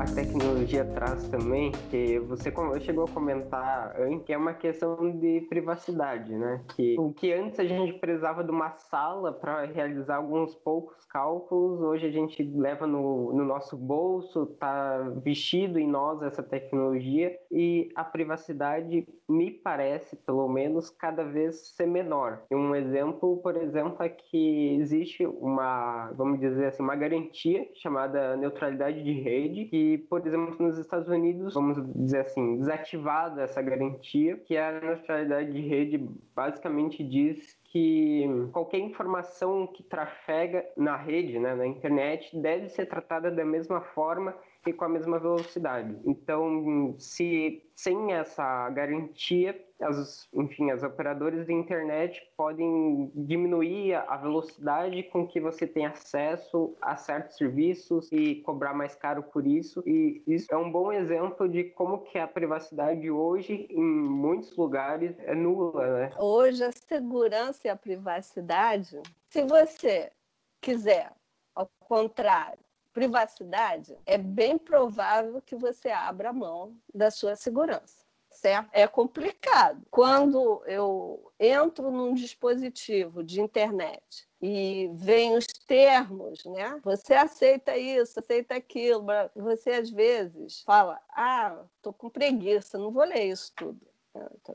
a 0.00 0.04
tecnologia 0.04 0.82
traz 0.82 1.28
também, 1.28 1.72
que 1.90 2.18
você 2.20 2.50
chegou 2.80 3.04
a 3.04 3.08
comentar 3.08 3.94
que 4.24 4.32
é 4.32 4.36
uma 4.36 4.54
questão 4.54 5.18
de 5.18 5.42
privacidade, 5.42 6.34
né? 6.34 6.64
Que 6.74 6.98
o 6.98 7.12
que 7.12 7.30
antes 7.32 7.60
a 7.60 7.64
gente 7.64 7.92
precisava 7.98 8.42
de 8.42 8.50
uma 8.50 8.70
sala 8.70 9.30
para 9.30 9.66
realizar 9.66 10.16
alguns 10.16 10.54
poucos 10.54 11.04
cálculos, 11.04 11.82
hoje 11.82 12.06
a 12.06 12.10
gente 12.10 12.42
leva 12.42 12.86
no, 12.86 13.34
no 13.34 13.44
nosso 13.44 13.76
bolso, 13.76 14.46
tá 14.58 15.00
vestido 15.22 15.78
em 15.78 15.86
nós 15.86 16.22
essa 16.22 16.42
tecnologia 16.42 17.36
e 17.50 17.90
a 17.94 18.02
privacidade 18.02 19.06
me 19.30 19.50
parece, 19.50 20.16
pelo 20.16 20.48
menos, 20.48 20.90
cada 20.90 21.24
vez 21.24 21.56
ser 21.76 21.86
menor. 21.86 22.42
Um 22.50 22.74
exemplo, 22.74 23.36
por 23.38 23.56
exemplo, 23.56 24.02
é 24.02 24.08
que 24.08 24.74
existe 24.76 25.24
uma, 25.24 26.10
vamos 26.12 26.40
dizer 26.40 26.66
assim, 26.66 26.82
uma 26.82 26.96
garantia 26.96 27.68
chamada 27.74 28.36
neutralidade 28.36 29.02
de 29.02 29.12
rede, 29.12 29.66
que, 29.66 29.98
por 29.98 30.26
exemplo, 30.26 30.56
nos 30.58 30.78
Estados 30.78 31.08
Unidos, 31.08 31.54
vamos 31.54 31.78
dizer 31.94 32.20
assim, 32.20 32.58
desativada 32.58 33.42
essa 33.42 33.62
garantia, 33.62 34.36
que 34.36 34.56
a 34.56 34.80
neutralidade 34.80 35.52
de 35.52 35.60
rede 35.60 35.98
basicamente 36.34 37.04
diz 37.04 37.58
que 37.64 38.26
qualquer 38.52 38.78
informação 38.78 39.66
que 39.66 39.82
trafega 39.82 40.66
na 40.76 40.96
rede, 40.96 41.38
né, 41.38 41.54
na 41.54 41.66
internet, 41.66 42.36
deve 42.36 42.68
ser 42.68 42.86
tratada 42.86 43.30
da 43.30 43.44
mesma 43.44 43.80
forma 43.80 44.34
e 44.66 44.72
com 44.72 44.84
a 44.84 44.88
mesma 44.88 45.18
velocidade. 45.18 45.96
Então, 46.04 46.94
se 46.98 47.62
sem 47.74 48.12
essa 48.12 48.68
garantia, 48.68 49.58
as, 49.80 50.28
enfim, 50.34 50.70
as 50.70 50.82
operadoras 50.82 51.46
de 51.46 51.52
internet 51.54 52.22
podem 52.36 53.10
diminuir 53.14 53.94
a 53.94 54.18
velocidade 54.18 55.02
com 55.04 55.26
que 55.26 55.40
você 55.40 55.66
tem 55.66 55.86
acesso 55.86 56.76
a 56.82 56.94
certos 56.96 57.38
serviços 57.38 58.12
e 58.12 58.42
cobrar 58.42 58.74
mais 58.74 58.94
caro 58.94 59.22
por 59.22 59.46
isso. 59.46 59.82
E 59.86 60.22
isso 60.26 60.46
é 60.50 60.56
um 60.58 60.70
bom 60.70 60.92
exemplo 60.92 61.48
de 61.48 61.64
como 61.64 62.02
que 62.02 62.18
a 62.18 62.28
privacidade 62.28 63.10
hoje, 63.10 63.66
em 63.70 63.82
muitos 63.82 64.54
lugares, 64.56 65.18
é 65.20 65.34
nula, 65.34 66.00
né? 66.00 66.12
Hoje 66.18 66.62
a 66.62 66.72
segurança 66.72 67.66
e 67.66 67.70
a 67.70 67.76
privacidade, 67.76 69.00
se 69.30 69.42
você 69.44 70.12
quiser, 70.60 71.10
ao 71.54 71.66
contrário, 71.80 72.58
privacidade, 72.92 73.96
é 74.04 74.18
bem 74.18 74.58
provável 74.58 75.40
que 75.42 75.56
você 75.56 75.90
abra 75.90 76.32
mão 76.32 76.76
da 76.94 77.10
sua 77.10 77.36
segurança. 77.36 78.04
Certo? 78.30 78.70
É 78.72 78.86
complicado. 78.86 79.82
Quando 79.90 80.62
eu 80.64 81.30
entro 81.38 81.90
num 81.90 82.14
dispositivo 82.14 83.24
de 83.24 83.40
internet 83.40 84.28
e 84.40 84.88
vem 84.94 85.36
os 85.36 85.46
termos, 85.66 86.44
né? 86.44 86.80
Você 86.84 87.12
aceita 87.12 87.76
isso, 87.76 88.20
aceita 88.20 88.54
aquilo. 88.54 89.04
Você 89.34 89.70
às 89.72 89.90
vezes 89.90 90.62
fala: 90.62 90.98
"Ah, 91.10 91.64
tô 91.82 91.92
com 91.92 92.08
preguiça, 92.08 92.78
não 92.78 92.92
vou 92.92 93.04
ler 93.04 93.24
isso 93.24 93.52
tudo". 93.56 93.90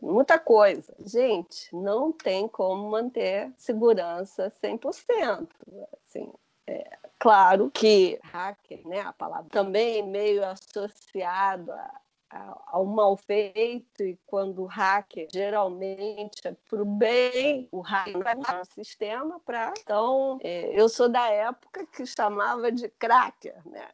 Muita 0.02 0.38
coisa. 0.38 0.94
Gente, 1.00 1.74
não 1.76 2.12
tem 2.12 2.48
como 2.48 2.90
manter 2.90 3.54
segurança 3.58 4.50
100%. 4.50 5.50
Assim, 5.94 6.32
é, 6.68 6.98
claro 7.20 7.70
que 7.72 8.20
hacker, 8.24 8.88
né, 8.88 9.02
a 9.02 9.14
palavra 9.14 9.50
também 9.50 10.04
meio 10.04 10.44
associado 10.46 11.72
a, 11.72 12.02
a, 12.30 12.62
ao 12.68 12.86
mal 12.86 13.16
feito 13.16 14.04
e 14.04 14.18
quando 14.26 14.64
o 14.64 14.66
hacker 14.66 15.28
geralmente 15.32 16.48
é 16.48 16.56
para 16.70 16.82
o 16.82 16.86
bem, 16.86 17.68
o 17.72 17.82
hacker 17.82 18.24
vai 18.24 18.36
no 18.36 18.66
sistema 18.66 19.40
para. 19.40 19.74
Então, 19.80 20.40
é, 20.42 20.80
eu 20.80 20.90
sou 20.90 21.08
da 21.08 21.30
época 21.30 21.86
que 21.86 22.06
chamava 22.06 22.72
de 22.72 22.90
cracker, 22.90 23.62
né? 23.68 23.88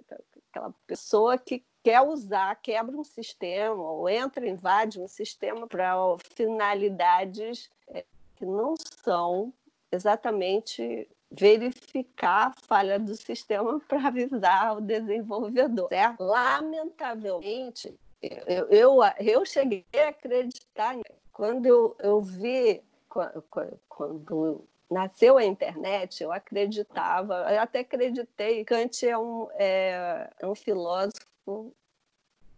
Aquela 0.50 0.74
pessoa 0.86 1.38
que 1.38 1.64
quer 1.84 2.02
usar, 2.02 2.56
quebra 2.62 2.96
um 2.96 3.04
sistema 3.04 3.82
ou 3.82 4.08
entra, 4.08 4.48
invade 4.48 5.00
um 5.00 5.08
sistema 5.08 5.68
para 5.68 5.94
finalidades 6.36 7.70
é, 7.88 8.06
que 8.36 8.46
não 8.46 8.76
são 8.78 9.54
exatamente 9.92 11.08
verificar 11.32 12.48
a 12.48 12.62
falha 12.68 13.00
do 13.00 13.16
sistema 13.16 13.80
para 13.88 14.08
avisar 14.08 14.78
o 14.78 14.82
desenvolvedor. 14.82 15.90
Certo? 15.90 16.24
Lamentavelmente, 16.24 17.94
eu, 18.22 18.68
eu, 18.68 19.00
eu 19.20 19.46
cheguei 19.46 19.86
a 19.96 20.10
acreditar 20.10 20.96
quando 21.32 21.66
eu, 21.66 21.96
eu 22.00 22.22
vi, 22.22 22.84
quando, 23.10 23.44
quando 23.88 24.68
nasceu 24.90 25.38
a 25.38 25.46
internet, 25.46 26.22
eu 26.22 26.32
acreditava, 26.32 27.52
eu 27.52 27.62
até 27.62 27.80
acreditei, 27.80 28.66
Kant 28.66 29.08
é 29.08 29.18
um, 29.18 29.48
é, 29.54 30.30
é 30.38 30.46
um 30.46 30.54
filósofo 30.54 31.74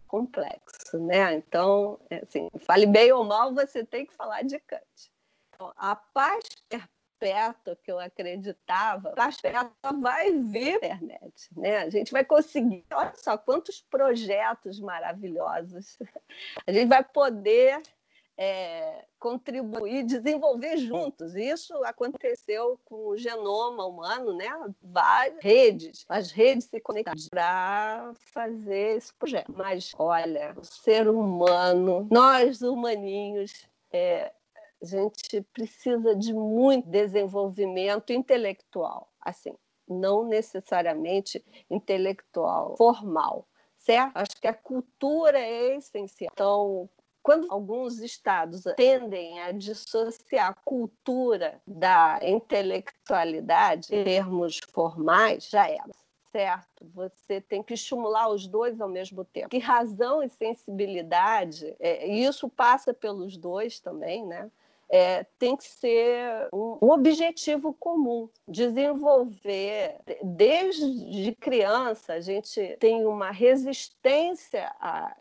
complexo, 0.07 0.97
né? 0.99 1.35
Então, 1.35 1.99
é 2.09 2.17
assim, 2.17 2.49
fale 2.59 2.85
bem 2.85 3.11
ou 3.11 3.23
mal, 3.23 3.53
você 3.53 3.85
tem 3.85 4.05
que 4.05 4.13
falar 4.13 4.43
de 4.43 4.59
Kant. 4.59 5.11
Então, 5.49 5.71
a 5.77 5.95
paz 5.95 6.43
que 7.83 7.91
eu 7.91 7.99
acreditava, 7.99 9.11
perto 9.41 10.01
vai 10.01 10.31
vir 10.31 10.73
a 10.73 10.75
internet, 10.75 11.49
né? 11.55 11.77
A 11.79 11.89
gente 11.89 12.11
vai 12.11 12.23
conseguir, 12.25 12.85
olha 12.91 13.13
só 13.15 13.37
quantos 13.37 13.81
projetos 13.81 14.79
maravilhosos. 14.79 15.97
A 16.67 16.71
gente 16.71 16.87
vai 16.87 17.03
poder 17.03 17.81
é, 18.37 19.05
contribuir, 19.19 20.03
desenvolver 20.03 20.77
juntos. 20.77 21.35
Isso 21.35 21.73
aconteceu 21.83 22.79
com 22.85 23.09
o 23.09 23.17
genoma 23.17 23.85
humano, 23.85 24.35
né? 24.35 24.49
Várias 24.81 25.43
redes, 25.43 26.05
as 26.09 26.31
redes 26.31 26.65
se 26.65 26.79
conectaram 26.79 27.29
para 27.29 28.13
fazer 28.15 28.97
esse 28.97 29.13
projeto. 29.13 29.53
Mas 29.55 29.91
olha, 29.97 30.53
o 30.57 30.63
ser 30.63 31.07
humano, 31.07 32.07
nós 32.11 32.61
humaninhos, 32.61 33.67
é, 33.91 34.31
a 34.83 34.85
gente 34.85 35.41
precisa 35.53 36.13
de 36.13 36.33
muito 36.33 36.89
desenvolvimento 36.89 38.11
intelectual, 38.11 39.09
assim, 39.21 39.55
não 39.87 40.25
necessariamente 40.27 41.43
intelectual 41.69 42.75
formal, 42.75 43.47
certo? 43.77 44.17
Acho 44.17 44.41
que 44.41 44.47
a 44.47 44.53
cultura 44.53 45.39
é 45.39 45.77
essencial. 45.77 46.29
Então, 46.33 46.89
quando 47.21 47.49
alguns 47.49 47.99
estados 47.99 48.63
tendem 48.75 49.39
a 49.39 49.53
dissociar 49.53 50.49
a 50.49 50.53
cultura 50.53 51.61
da 51.65 52.19
intelectualidade 52.21 53.95
em 53.95 54.03
termos 54.03 54.59
formais, 54.73 55.47
já 55.49 55.69
era 55.69 55.93
certo. 56.33 56.89
Você 56.95 57.39
tem 57.39 57.61
que 57.61 57.75
estimular 57.75 58.27
os 58.27 58.47
dois 58.47 58.81
ao 58.81 58.89
mesmo 58.89 59.23
tempo. 59.23 59.49
Que 59.49 59.59
razão 59.59 60.23
e 60.23 60.27
sensibilidade, 60.27 61.75
é, 61.79 62.07
isso 62.07 62.49
passa 62.49 62.91
pelos 62.91 63.37
dois 63.37 63.79
também, 63.79 64.25
né? 64.25 64.51
É, 64.89 65.25
tem 65.39 65.55
que 65.55 65.63
ser 65.63 66.47
um, 66.53 66.77
objetivo 66.81 67.73
comum. 67.73 68.29
Desenvolver, 68.47 69.95
desde 70.21 71.35
criança, 71.39 72.13
a 72.13 72.21
gente 72.21 72.77
tem 72.79 73.05
uma 73.05 73.31
resistência 73.31 74.71
a. 74.79 75.15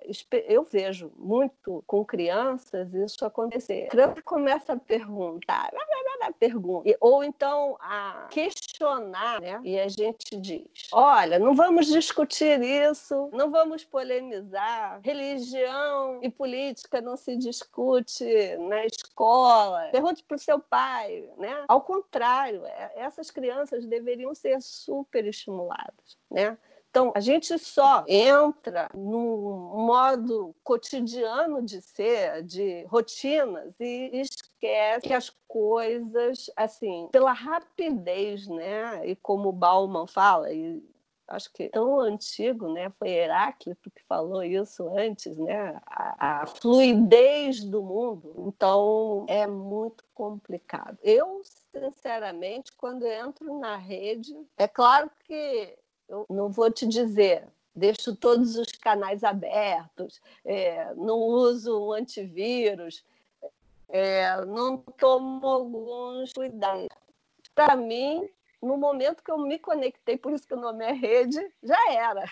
Eu 0.46 0.64
vejo 0.64 1.12
muito 1.16 1.82
com 1.86 2.04
crianças 2.04 2.92
isso 2.94 3.24
acontecer. 3.24 3.86
A 3.86 3.90
criança 3.90 4.22
começa 4.22 4.72
a 4.74 4.76
perguntar, 4.76 5.70
pergunta, 6.32 6.88
ou 7.00 7.24
então 7.24 7.76
a 7.80 8.28
questionar, 8.30 9.40
né? 9.40 9.60
E 9.64 9.78
a 9.78 9.88
gente 9.88 10.36
diz: 10.36 10.88
olha, 10.92 11.38
não 11.38 11.54
vamos 11.54 11.86
discutir 11.86 12.60
isso, 12.62 13.30
não 13.32 13.50
vamos 13.50 13.84
polemizar. 13.84 15.00
Religião 15.02 16.20
e 16.22 16.30
política 16.30 17.00
não 17.00 17.16
se 17.16 17.36
discute 17.36 18.24
na 18.58 18.84
escola 18.86 19.51
escola, 19.52 19.88
pergunte 19.90 20.24
para 20.24 20.34
o 20.34 20.38
seu 20.38 20.58
pai, 20.58 21.28
né? 21.36 21.64
Ao 21.68 21.80
contrário, 21.80 22.64
é, 22.66 22.92
essas 22.96 23.30
crianças 23.30 23.86
deveriam 23.86 24.34
ser 24.34 24.60
super 24.60 25.26
estimuladas, 25.26 26.18
né? 26.30 26.56
Então, 26.90 27.10
a 27.16 27.20
gente 27.20 27.58
só 27.58 28.04
entra 28.06 28.90
num 28.94 29.72
modo 29.86 30.54
cotidiano 30.62 31.62
de 31.62 31.80
ser, 31.80 32.42
de 32.42 32.84
rotinas, 32.84 33.74
e 33.80 34.10
esquece 34.12 35.08
que 35.08 35.14
as 35.14 35.30
coisas, 35.48 36.50
assim, 36.54 37.08
pela 37.10 37.32
rapidez, 37.32 38.46
né? 38.46 39.06
E 39.06 39.16
como 39.16 39.48
o 39.48 39.52
Bauman 39.52 40.06
fala, 40.06 40.52
e 40.52 40.82
acho 41.32 41.52
que 41.52 41.68
tão 41.70 41.98
antigo, 42.00 42.72
né? 42.72 42.90
Foi 42.98 43.08
Heráclito 43.08 43.90
que 43.90 44.02
falou 44.04 44.42
isso 44.42 44.86
antes, 44.96 45.36
né? 45.38 45.80
A, 45.86 46.42
a, 46.42 46.46
fluidez 46.46 47.64
do 47.64 47.82
mundo. 47.82 48.34
Então 48.46 49.24
é 49.28 49.46
muito 49.46 50.04
complicado. 50.14 50.98
Eu, 51.02 51.42
sinceramente, 51.72 52.72
quando 52.76 53.06
entro 53.06 53.58
na 53.58 53.76
rede, 53.76 54.36
é 54.58 54.68
claro 54.68 55.10
que 55.24 55.76
eu 56.08 56.26
não 56.28 56.50
vou 56.50 56.70
te 56.70 56.86
dizer. 56.86 57.48
Deixo 57.74 58.14
todos 58.14 58.56
os 58.56 58.70
canais 58.72 59.24
abertos, 59.24 60.20
é, 60.44 60.92
não 60.94 61.18
uso 61.18 61.86
um 61.86 61.92
antivírus, 61.92 63.02
é, 63.88 64.44
não 64.44 64.76
tomo 64.76 65.46
alguns 65.46 66.34
cuidados. 66.34 66.88
Para 67.54 67.74
mim, 67.74 68.28
no 68.62 68.76
momento 68.76 69.24
que 69.24 69.30
eu 69.30 69.38
me 69.38 69.58
conectei, 69.58 70.16
por 70.16 70.32
isso 70.32 70.46
que 70.46 70.54
o 70.54 70.60
nome 70.60 70.84
é 70.84 70.92
rede, 70.92 71.40
já 71.62 71.92
era. 71.92 72.24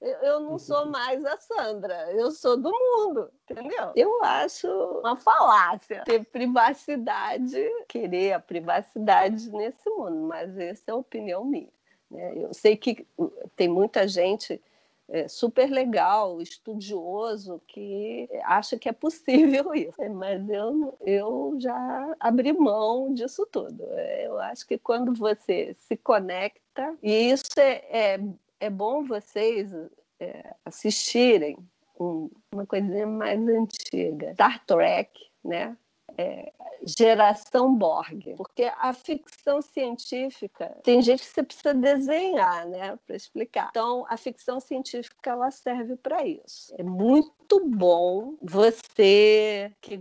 Eu, 0.00 0.40
não 0.40 0.58
sou 0.58 0.86
mais 0.86 1.24
a 1.24 1.36
Sandra, 1.38 2.12
eu 2.12 2.30
sou 2.30 2.56
do 2.56 2.70
mundo, 2.70 3.30
entendeu? 3.48 3.92
Eu 3.94 4.22
acho 4.22 4.68
uma 4.68 5.16
falácia 5.16 6.02
ter 6.04 6.24
privacidade, 6.26 7.56
querer 7.88 8.32
a 8.34 8.40
privacidade 8.40 9.50
nesse 9.50 9.88
mundo, 9.88 10.28
mas 10.28 10.58
essa 10.58 10.82
é 10.88 10.92
a 10.92 10.96
opinião 10.96 11.44
minha. 11.44 11.72
Né? 12.10 12.32
Eu 12.36 12.52
sei 12.52 12.76
que 12.76 13.06
tem 13.54 13.68
muita 13.68 14.06
gente 14.06 14.60
é, 15.08 15.28
super 15.28 15.70
legal, 15.70 16.40
estudioso, 16.40 17.60
que 17.66 18.28
acha 18.44 18.78
que 18.78 18.88
é 18.88 18.92
possível 18.92 19.72
isso. 19.74 19.96
Mas 20.14 20.48
eu, 20.48 20.96
eu 21.04 21.56
já 21.58 22.16
abri 22.18 22.52
mão 22.52 23.14
disso 23.14 23.46
tudo. 23.50 23.82
Eu 24.22 24.38
acho 24.40 24.66
que 24.66 24.78
quando 24.78 25.14
você 25.14 25.74
se 25.78 25.96
conecta, 25.96 26.96
e 27.02 27.30
isso 27.30 27.58
é, 27.58 28.14
é, 28.14 28.20
é 28.60 28.70
bom 28.70 29.04
vocês 29.04 29.72
é, 30.20 30.54
assistirem 30.64 31.56
um, 31.98 32.30
uma 32.52 32.66
coisinha 32.66 33.06
mais 33.06 33.40
antiga, 33.40 34.32
Star 34.34 34.64
Trek, 34.66 35.10
né? 35.44 35.76
É, 36.18 36.52
geração 36.82 37.74
Borg, 37.74 38.34
porque 38.36 38.64
a 38.78 38.92
ficção 38.92 39.60
científica 39.62 40.76
tem 40.82 41.02
gente 41.02 41.22
que 41.22 41.28
você 41.28 41.42
precisa 41.42 41.74
desenhar, 41.74 42.66
né, 42.66 42.98
para 43.06 43.16
explicar. 43.16 43.68
Então, 43.70 44.04
a 44.08 44.16
ficção 44.16 44.60
científica 44.60 45.30
ela 45.30 45.50
serve 45.50 45.96
para 45.96 46.26
isso. 46.26 46.74
É 46.78 46.82
muito 46.82 47.64
bom 47.64 48.34
você 48.42 49.72
que 49.80 49.96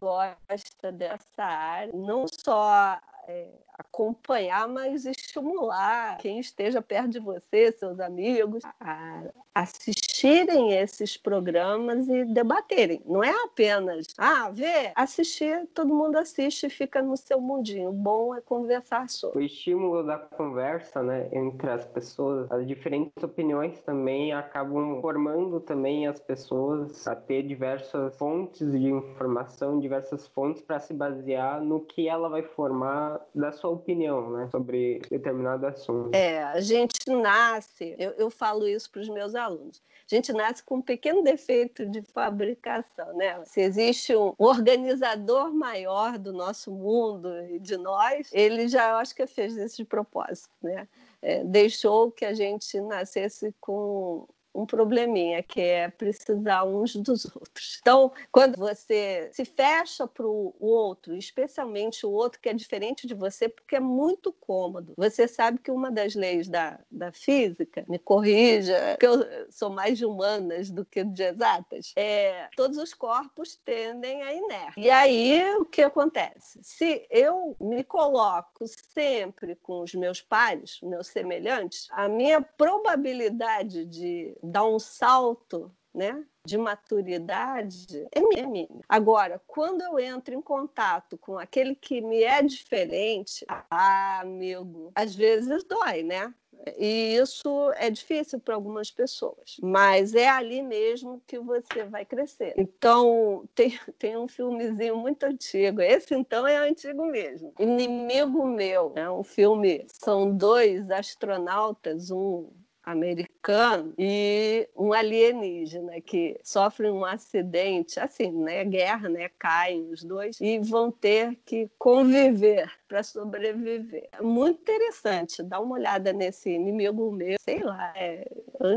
gosta 0.00 0.92
dessa 0.92 1.42
área, 1.42 1.92
não 1.92 2.26
só 2.28 2.98
é, 3.28 3.48
acompanhar, 3.78 4.68
mas 4.68 5.04
estimular 5.04 6.18
quem 6.18 6.38
esteja 6.38 6.80
perto 6.80 7.10
de 7.10 7.18
você, 7.18 7.72
seus 7.72 7.98
amigos, 8.00 8.62
a 8.80 9.22
assistirem 9.56 10.72
esses 10.72 11.16
programas 11.16 12.06
e 12.08 12.26
debaterem. 12.26 13.00
Não 13.06 13.24
é 13.24 13.32
apenas, 13.44 14.06
ah, 14.18 14.50
vê, 14.52 14.92
assistir, 14.94 15.66
todo 15.74 15.94
mundo 15.94 16.16
assiste 16.18 16.66
e 16.66 16.70
fica 16.70 17.00
no 17.00 17.16
seu 17.16 17.40
mundinho. 17.40 17.88
O 17.88 17.92
bom 17.92 18.34
é 18.34 18.40
conversar 18.42 19.08
sobre. 19.08 19.38
O 19.38 19.42
estímulo 19.42 20.04
da 20.04 20.18
conversa, 20.18 21.02
né, 21.02 21.30
entre 21.32 21.70
as 21.70 21.86
pessoas, 21.86 22.50
as 22.52 22.66
diferentes 22.66 23.22
opiniões 23.22 23.80
também 23.80 24.34
acabam 24.34 25.00
formando 25.00 25.58
também 25.60 26.06
as 26.06 26.20
pessoas 26.20 27.06
a 27.08 27.16
ter 27.16 27.42
diversas 27.42 28.14
fontes 28.16 28.70
de 28.70 28.90
informação, 28.90 29.80
diversas 29.80 30.26
fontes 30.28 30.60
para 30.60 30.80
se 30.80 30.92
basear 30.92 31.62
no 31.62 31.80
que 31.80 32.08
ela 32.08 32.28
vai 32.28 32.42
formar 32.42 33.20
da 33.34 33.52
sua 33.52 33.70
opinião, 33.70 34.30
né, 34.32 34.48
sobre 34.50 35.00
determinado 35.10 35.66
assunto. 35.66 36.14
É, 36.14 36.42
a 36.44 36.60
gente 36.60 36.98
nasce, 37.08 37.94
eu, 37.98 38.10
eu 38.18 38.28
falo 38.28 38.68
isso 38.68 38.90
para 38.90 39.00
os 39.00 39.08
meus 39.08 39.34
alunos, 39.34 39.45
a 39.48 40.14
gente 40.14 40.32
nasce 40.32 40.62
com 40.62 40.76
um 40.76 40.82
pequeno 40.82 41.22
defeito 41.22 41.84
de 41.86 42.00
fabricação, 42.02 43.16
né? 43.16 43.44
Se 43.44 43.60
existe 43.60 44.14
um 44.14 44.34
organizador 44.38 45.52
maior 45.52 46.18
do 46.18 46.32
nosso 46.32 46.70
mundo 46.70 47.28
e 47.46 47.58
de 47.58 47.76
nós, 47.76 48.30
ele 48.32 48.68
já 48.68 48.98
acho 48.98 49.14
que 49.14 49.26
fez 49.26 49.56
esse 49.56 49.84
propósito, 49.84 50.54
né? 50.62 50.88
É, 51.20 51.42
deixou 51.42 52.12
que 52.12 52.24
a 52.24 52.34
gente 52.34 52.80
nascesse 52.80 53.52
com 53.60 54.28
um 54.56 54.66
probleminha, 54.66 55.42
que 55.42 55.60
é 55.60 55.88
precisar 55.88 56.64
uns 56.64 56.96
dos 56.96 57.24
outros. 57.26 57.78
Então, 57.80 58.12
quando 58.32 58.56
você 58.56 59.28
se 59.32 59.44
fecha 59.44 60.06
para 60.06 60.26
o 60.26 60.54
outro, 60.58 61.14
especialmente 61.16 62.06
o 62.06 62.10
outro 62.10 62.40
que 62.40 62.48
é 62.48 62.54
diferente 62.54 63.06
de 63.06 63.14
você, 63.14 63.48
porque 63.48 63.76
é 63.76 63.80
muito 63.80 64.32
cômodo. 64.32 64.94
Você 64.96 65.28
sabe 65.28 65.58
que 65.58 65.70
uma 65.70 65.90
das 65.90 66.14
leis 66.14 66.48
da, 66.48 66.78
da 66.90 67.12
física, 67.12 67.84
me 67.88 67.98
corrija, 67.98 68.96
que 68.98 69.06
eu 69.06 69.24
sou 69.50 69.70
mais 69.70 69.98
de 69.98 70.04
humanas 70.04 70.70
do 70.70 70.84
que 70.84 71.04
de 71.04 71.22
exatas, 71.22 71.92
é 71.96 72.48
todos 72.56 72.78
os 72.78 72.94
corpos 72.94 73.56
tendem 73.64 74.22
a 74.22 74.32
inércia. 74.32 74.74
E 74.76 74.90
aí, 74.90 75.56
o 75.56 75.64
que 75.64 75.82
acontece? 75.82 76.60
Se 76.62 77.06
eu 77.10 77.56
me 77.60 77.84
coloco 77.84 78.64
sempre 78.66 79.56
com 79.56 79.82
os 79.82 79.94
meus 79.94 80.20
pares, 80.20 80.78
meus 80.82 81.08
semelhantes, 81.08 81.88
a 81.90 82.08
minha 82.08 82.40
probabilidade 82.40 83.84
de 83.84 84.36
dar 84.46 84.64
um 84.64 84.78
salto 84.78 85.70
né, 85.96 86.22
de 86.44 86.58
maturidade 86.58 88.06
é 88.12 88.20
mínimo. 88.20 88.82
Agora, 88.86 89.40
quando 89.46 89.80
eu 89.80 89.98
entro 89.98 90.34
em 90.34 90.42
contato 90.42 91.16
com 91.16 91.38
aquele 91.38 91.74
que 91.74 92.02
me 92.02 92.22
é 92.22 92.42
diferente, 92.42 93.46
ah, 93.48 94.20
amigo, 94.20 94.92
às 94.94 95.14
vezes 95.14 95.64
dói, 95.64 96.02
né? 96.02 96.32
E 96.78 97.16
isso 97.16 97.70
é 97.76 97.90
difícil 97.90 98.40
para 98.40 98.54
algumas 98.54 98.90
pessoas, 98.90 99.56
mas 99.62 100.14
é 100.14 100.28
ali 100.28 100.62
mesmo 100.62 101.22
que 101.26 101.38
você 101.38 101.84
vai 101.84 102.04
crescer. 102.04 102.54
Então, 102.56 103.48
tem, 103.54 103.78
tem 103.98 104.16
um 104.16 104.26
filmezinho 104.26 104.96
muito 104.96 105.24
antigo, 105.24 105.80
esse 105.80 106.14
então 106.14 106.46
é 106.46 106.56
antigo 106.56 107.06
mesmo. 107.06 107.52
Inimigo 107.58 108.46
Meu, 108.46 108.92
é 108.96 109.10
um 109.10 109.22
filme, 109.22 109.86
são 109.88 110.34
dois 110.34 110.90
astronautas, 110.90 112.10
um 112.10 112.48
americano 112.86 113.92
e 113.98 114.68
um 114.76 114.92
alienígena 114.92 116.00
que 116.00 116.38
sofrem 116.44 116.92
um 116.92 117.04
acidente, 117.04 117.98
assim, 117.98 118.30
né, 118.30 118.64
guerra, 118.64 119.08
né, 119.08 119.28
caem 119.36 119.90
os 119.90 120.04
dois 120.04 120.40
e 120.40 120.60
vão 120.60 120.92
ter 120.92 121.36
que 121.44 121.68
conviver 121.76 122.70
para 122.86 123.02
sobreviver. 123.02 124.08
É 124.12 124.22
muito 124.22 124.60
interessante, 124.60 125.42
dá 125.42 125.58
uma 125.58 125.74
olhada 125.74 126.12
nesse 126.12 126.50
inimigo 126.50 127.10
meu, 127.10 127.36
sei 127.40 127.62
lá, 127.62 127.92
é, 127.96 128.30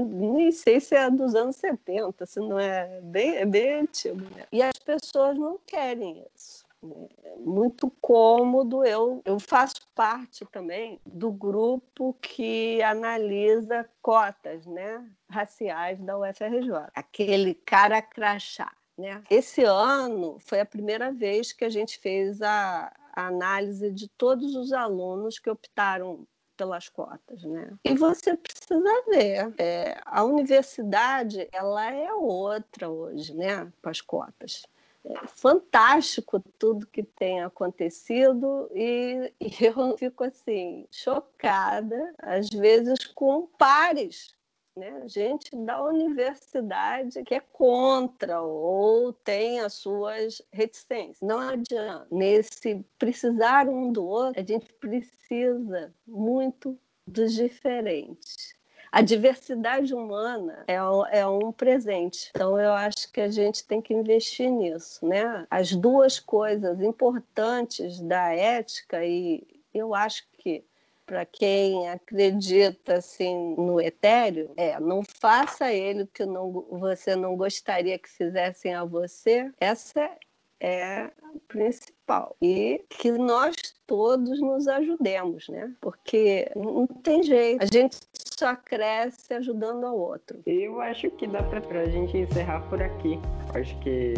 nem 0.08 0.52
sei 0.52 0.80
se 0.80 0.96
é 0.96 1.10
dos 1.12 1.36
anos 1.36 1.58
70, 1.58 2.26
se 2.26 2.40
não 2.40 2.60
é 2.60 3.00
bem, 3.04 3.36
é 3.36 3.46
bem 3.46 3.74
antigo. 3.82 4.22
Né? 4.36 4.46
E 4.52 4.64
as 4.64 4.80
pessoas 4.80 5.38
não 5.38 5.60
querem 5.68 6.26
isso 6.36 6.69
muito 7.38 7.90
cômodo. 8.02 8.84
Eu, 8.86 9.22
eu 9.26 9.40
faço 9.40 9.82
parte 9.94 10.46
também 10.46 11.00
do 11.06 11.32
grupo 11.32 12.14
que 12.22 12.82
analisa 12.82 13.90
cotas 14.02 14.66
né, 14.66 15.06
raciais 15.30 16.00
da 16.00 16.18
UFRJ, 16.18 16.90
aquele 16.94 17.54
cara 17.54 18.02
crachá. 18.02 18.72
Né? 18.98 19.24
Esse 19.30 19.64
ano 19.64 20.38
foi 20.40 20.60
a 20.60 20.66
primeira 20.66 21.12
vez 21.12 21.54
que 21.54 21.64
a 21.64 21.70
gente 21.70 21.98
fez 22.00 22.42
a, 22.42 22.92
a 23.14 23.28
análise 23.28 23.92
de 23.92 24.10
todos 24.10 24.56
os 24.56 24.74
alunos 24.74 25.40
que 25.40 25.50
optaram 25.50 26.28
pelas 26.58 26.90
cotas, 26.90 27.42
né? 27.44 27.72
E 27.86 27.96
você 27.96 28.36
precisa 28.36 29.04
ver, 29.08 29.54
é, 29.58 29.98
a 30.06 30.26
universidade 30.26 31.48
ela 31.54 31.90
é 31.90 32.12
outra 32.12 32.90
hoje, 32.90 33.34
né? 33.34 33.72
Com 33.82 33.90
as 33.90 34.02
cotas 34.02 34.64
fantástico 35.28 36.42
tudo 36.58 36.88
que 36.88 37.04
tem 37.04 37.42
acontecido 37.42 38.70
e, 38.74 39.34
eu 39.62 39.98
fico 39.98 40.24
assim 40.24 40.88
chocada 40.92 42.14
às 42.20 42.50
vezes 42.50 43.06
com 43.06 43.48
pares 43.58 44.34
né? 44.80 45.08
gente 45.08 45.56
da 45.56 45.84
universidade 45.84 47.22
que 47.24 47.36
é 47.36 47.40
contra 47.40 48.42
ou 48.42 49.12
tem 49.12 49.60
as 49.60 49.74
suas 49.74 50.42
reticências. 50.52 51.20
Não 51.22 51.40
adianta. 51.40 52.08
Nesse 52.10 52.84
precisar 52.98 53.68
um 53.68 53.92
do 53.92 54.06
outro 54.06 54.40
a 54.40 54.46
gente 54.46 54.72
precisa 54.74 55.94
muito 56.08 56.80
dos 57.06 57.34
diferentes 57.34 58.59
a 58.92 59.02
diversidade 59.02 59.94
humana 59.94 60.64
é, 60.68 60.76
é 61.20 61.28
um 61.28 61.52
presente. 61.52 62.32
Então, 62.36 62.60
eu 62.60 62.74
acho 62.74 63.12
que 63.12 63.22
a 63.22 63.30
gente 63.30 63.66
tem 63.66 63.82
que 63.82 63.94
investir 63.94 64.50
nisso. 64.50 65.06
Né? 65.06 65.46
As 65.50 65.74
duas 65.74 66.20
coisas 66.20 66.82
importantes 66.82 68.00
da 68.00 68.34
ética, 68.34 69.06
e 69.06 69.44
eu 69.74 69.94
acho 69.94 70.24
que 70.34 70.64
para 71.06 71.26
quem 71.26 71.90
acredita 71.90 72.98
assim 72.98 73.56
no 73.56 73.82
etéreo, 73.82 74.52
é 74.56 74.80
não 74.80 75.02
faça 75.20 75.74
ele 75.74 76.04
o 76.04 76.08
que 76.08 76.24
não, 76.24 76.52
você 76.70 77.16
não 77.16 77.36
gostaria 77.36 77.98
que 77.98 78.08
fizessem 78.08 78.76
a 78.76 78.86
você. 78.86 79.52
Essa 79.60 80.08
é 80.60 81.10
principal. 81.48 82.36
E 82.42 82.84
que 82.90 83.12
nós 83.12 83.56
todos 83.88 84.40
nos 84.40 84.68
ajudemos, 84.68 85.48
né? 85.50 85.74
Porque 85.82 86.52
não 86.56 86.86
tem 86.86 87.24
jeito. 87.24 87.64
A 87.64 87.66
gente 87.66 87.98
só 88.40 88.56
cresce 88.56 89.34
ajudando 89.34 89.86
ao 89.86 89.98
outro. 89.98 90.42
Eu 90.46 90.80
acho 90.80 91.12
que 91.12 91.28
dá 91.28 91.44
para 91.44 91.82
a 91.82 91.90
gente 91.90 92.18
encerrar 92.18 92.62
por 92.70 92.82
aqui. 92.82 93.20
Acho 93.54 93.78
que 93.80 94.14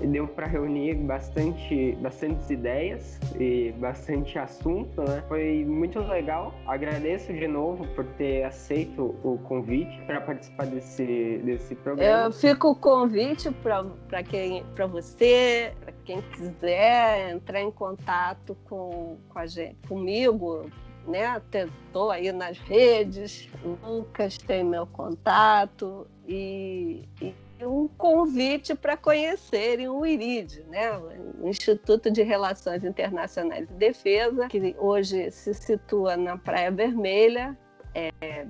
deu 0.00 0.26
para 0.26 0.46
reunir 0.46 0.94
bastante, 0.94 1.96
bastantes 2.00 2.50
ideias 2.50 3.18
e 3.38 3.72
bastante 3.78 4.38
assunto, 4.38 5.02
né? 5.02 5.22
Foi 5.28 5.64
muito 5.64 5.98
legal. 6.00 6.54
Agradeço 6.66 7.32
de 7.32 7.46
novo 7.46 7.86
por 7.94 8.04
ter 8.16 8.44
aceito 8.44 9.14
o 9.22 9.38
convite 9.44 10.00
para 10.06 10.20
participar 10.22 10.66
desse, 10.66 11.40
desse 11.44 11.74
programa. 11.74 12.26
Eu 12.26 12.32
fico 12.32 12.70
o 12.70 12.74
convite 12.74 13.50
para 13.50 14.22
quem, 14.22 14.64
para 14.74 14.86
você, 14.86 15.72
para 15.80 15.92
quem 16.04 16.22
quiser 16.22 17.30
entrar 17.30 17.60
em 17.60 17.70
contato 17.70 18.56
com, 18.64 19.18
com 19.28 19.38
a 19.38 19.46
gente, 19.46 19.76
comigo, 19.86 20.66
né? 21.06 21.40
Estou 21.86 22.10
aí 22.10 22.30
nas 22.32 22.58
redes, 22.58 23.48
Lucas 23.82 24.38
tem 24.38 24.64
meu 24.64 24.86
contato 24.86 26.06
e, 26.26 27.08
e 27.20 27.34
um 27.64 27.88
convite 27.88 28.74
para 28.74 28.96
conhecerem 28.96 29.88
o 29.88 30.04
IRID, 30.04 30.64
né? 30.64 30.98
o 31.40 31.48
Instituto 31.48 32.10
de 32.10 32.22
Relações 32.22 32.84
Internacionais 32.84 33.68
e 33.70 33.74
Defesa, 33.74 34.48
que 34.48 34.74
hoje 34.78 35.30
se 35.30 35.54
situa 35.54 36.16
na 36.16 36.36
Praia 36.36 36.70
Vermelha, 36.70 37.56
é, 37.94 38.46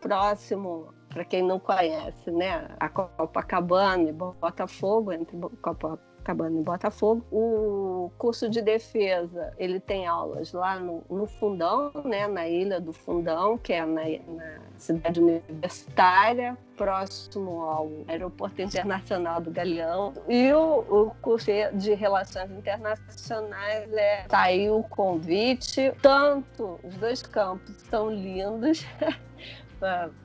próximo, 0.00 0.92
para 1.08 1.24
quem 1.24 1.42
não 1.42 1.58
conhece, 1.58 2.30
né? 2.30 2.68
a 2.78 2.88
Copacabana 2.88 4.08
e 4.08 4.12
Botafogo, 4.12 5.12
entre 5.12 5.36
Copacabana 5.62 6.11
Copacabana 6.22 6.60
e 6.60 6.62
Botafogo. 6.62 7.24
O 7.30 8.10
curso 8.16 8.48
de 8.48 8.62
defesa, 8.62 9.52
ele 9.58 9.80
tem 9.80 10.06
aulas 10.06 10.52
lá 10.52 10.78
no, 10.78 11.02
no 11.10 11.26
Fundão, 11.26 11.90
né, 12.04 12.26
na 12.28 12.48
Ilha 12.48 12.80
do 12.80 12.92
Fundão, 12.92 13.58
que 13.58 13.72
é 13.72 13.84
na, 13.84 14.02
na 14.02 14.58
cidade 14.78 15.20
universitária, 15.20 16.56
próximo 16.76 17.62
ao 17.62 17.90
Aeroporto 18.08 18.62
Internacional 18.62 19.40
do 19.40 19.50
Galeão. 19.50 20.14
E 20.28 20.52
o, 20.52 20.78
o 20.88 21.10
curso 21.20 21.50
de 21.74 21.94
Relações 21.94 22.50
Internacionais 22.52 23.92
é 23.92 24.24
saiu 24.30 24.78
o 24.78 24.84
convite. 24.84 25.92
Tanto 26.00 26.78
os 26.82 26.96
dois 26.96 27.22
campos 27.22 27.74
são 27.90 28.10
lindos. 28.10 28.86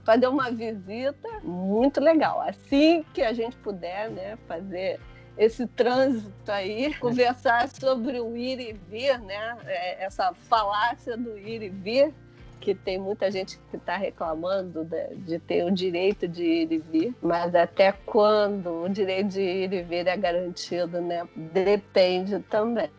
fazer 0.06 0.28
uma 0.28 0.52
visita 0.52 1.28
muito 1.42 2.00
legal. 2.00 2.40
Assim 2.42 3.04
que 3.12 3.24
a 3.24 3.34
gente 3.34 3.58
puder, 3.58 4.08
né, 4.12 4.38
fazer 4.48 5.00
esse 5.38 5.68
trânsito 5.68 6.52
aí, 6.52 6.94
conversar 6.96 7.70
sobre 7.70 8.20
o 8.20 8.36
ir 8.36 8.60
e 8.60 8.74
vir, 8.74 9.20
né, 9.20 9.58
é, 9.66 10.04
essa 10.06 10.34
falácia 10.50 11.16
do 11.16 11.38
ir 11.38 11.62
e 11.62 11.70
vir, 11.70 12.14
que 12.60 12.74
tem 12.74 12.98
muita 12.98 13.32
gente 13.32 13.60
que 13.70 13.78
está 13.78 13.96
reclamando 13.96 14.84
de, 14.84 15.16
de, 15.16 15.40
ter 15.40 15.64
o 15.64 15.72
direito 15.72 16.28
de 16.28 16.44
ir 16.44 16.72
e 16.72 16.78
vir, 16.80 17.16
mas 17.22 17.54
até 17.54 17.92
quando 17.92 18.84
o 18.84 18.90
direito 18.90 19.30
de 19.30 19.42
ir 19.42 19.72
e 19.72 19.84
vir 19.84 20.08
é 20.08 20.18
garantido, 20.18 21.00
né, 21.00 21.28
depende 21.36 22.40
também, 22.50 22.90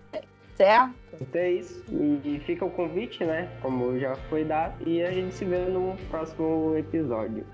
certo? 0.57 0.95
Então 1.21 1.41
é 1.41 1.51
isso. 1.51 1.85
E 1.91 2.41
fica 2.47 2.65
o 2.65 2.71
convite, 2.71 3.25
né? 3.25 3.49
Como 3.61 3.99
já 3.99 4.15
foi 4.29 4.45
dado. 4.45 4.89
E 4.89 5.03
a 5.03 5.11
gente 5.11 5.35
se 5.35 5.45
vê 5.45 5.59
no 5.59 5.97
próximo 6.09 6.77
episódio. 6.77 7.45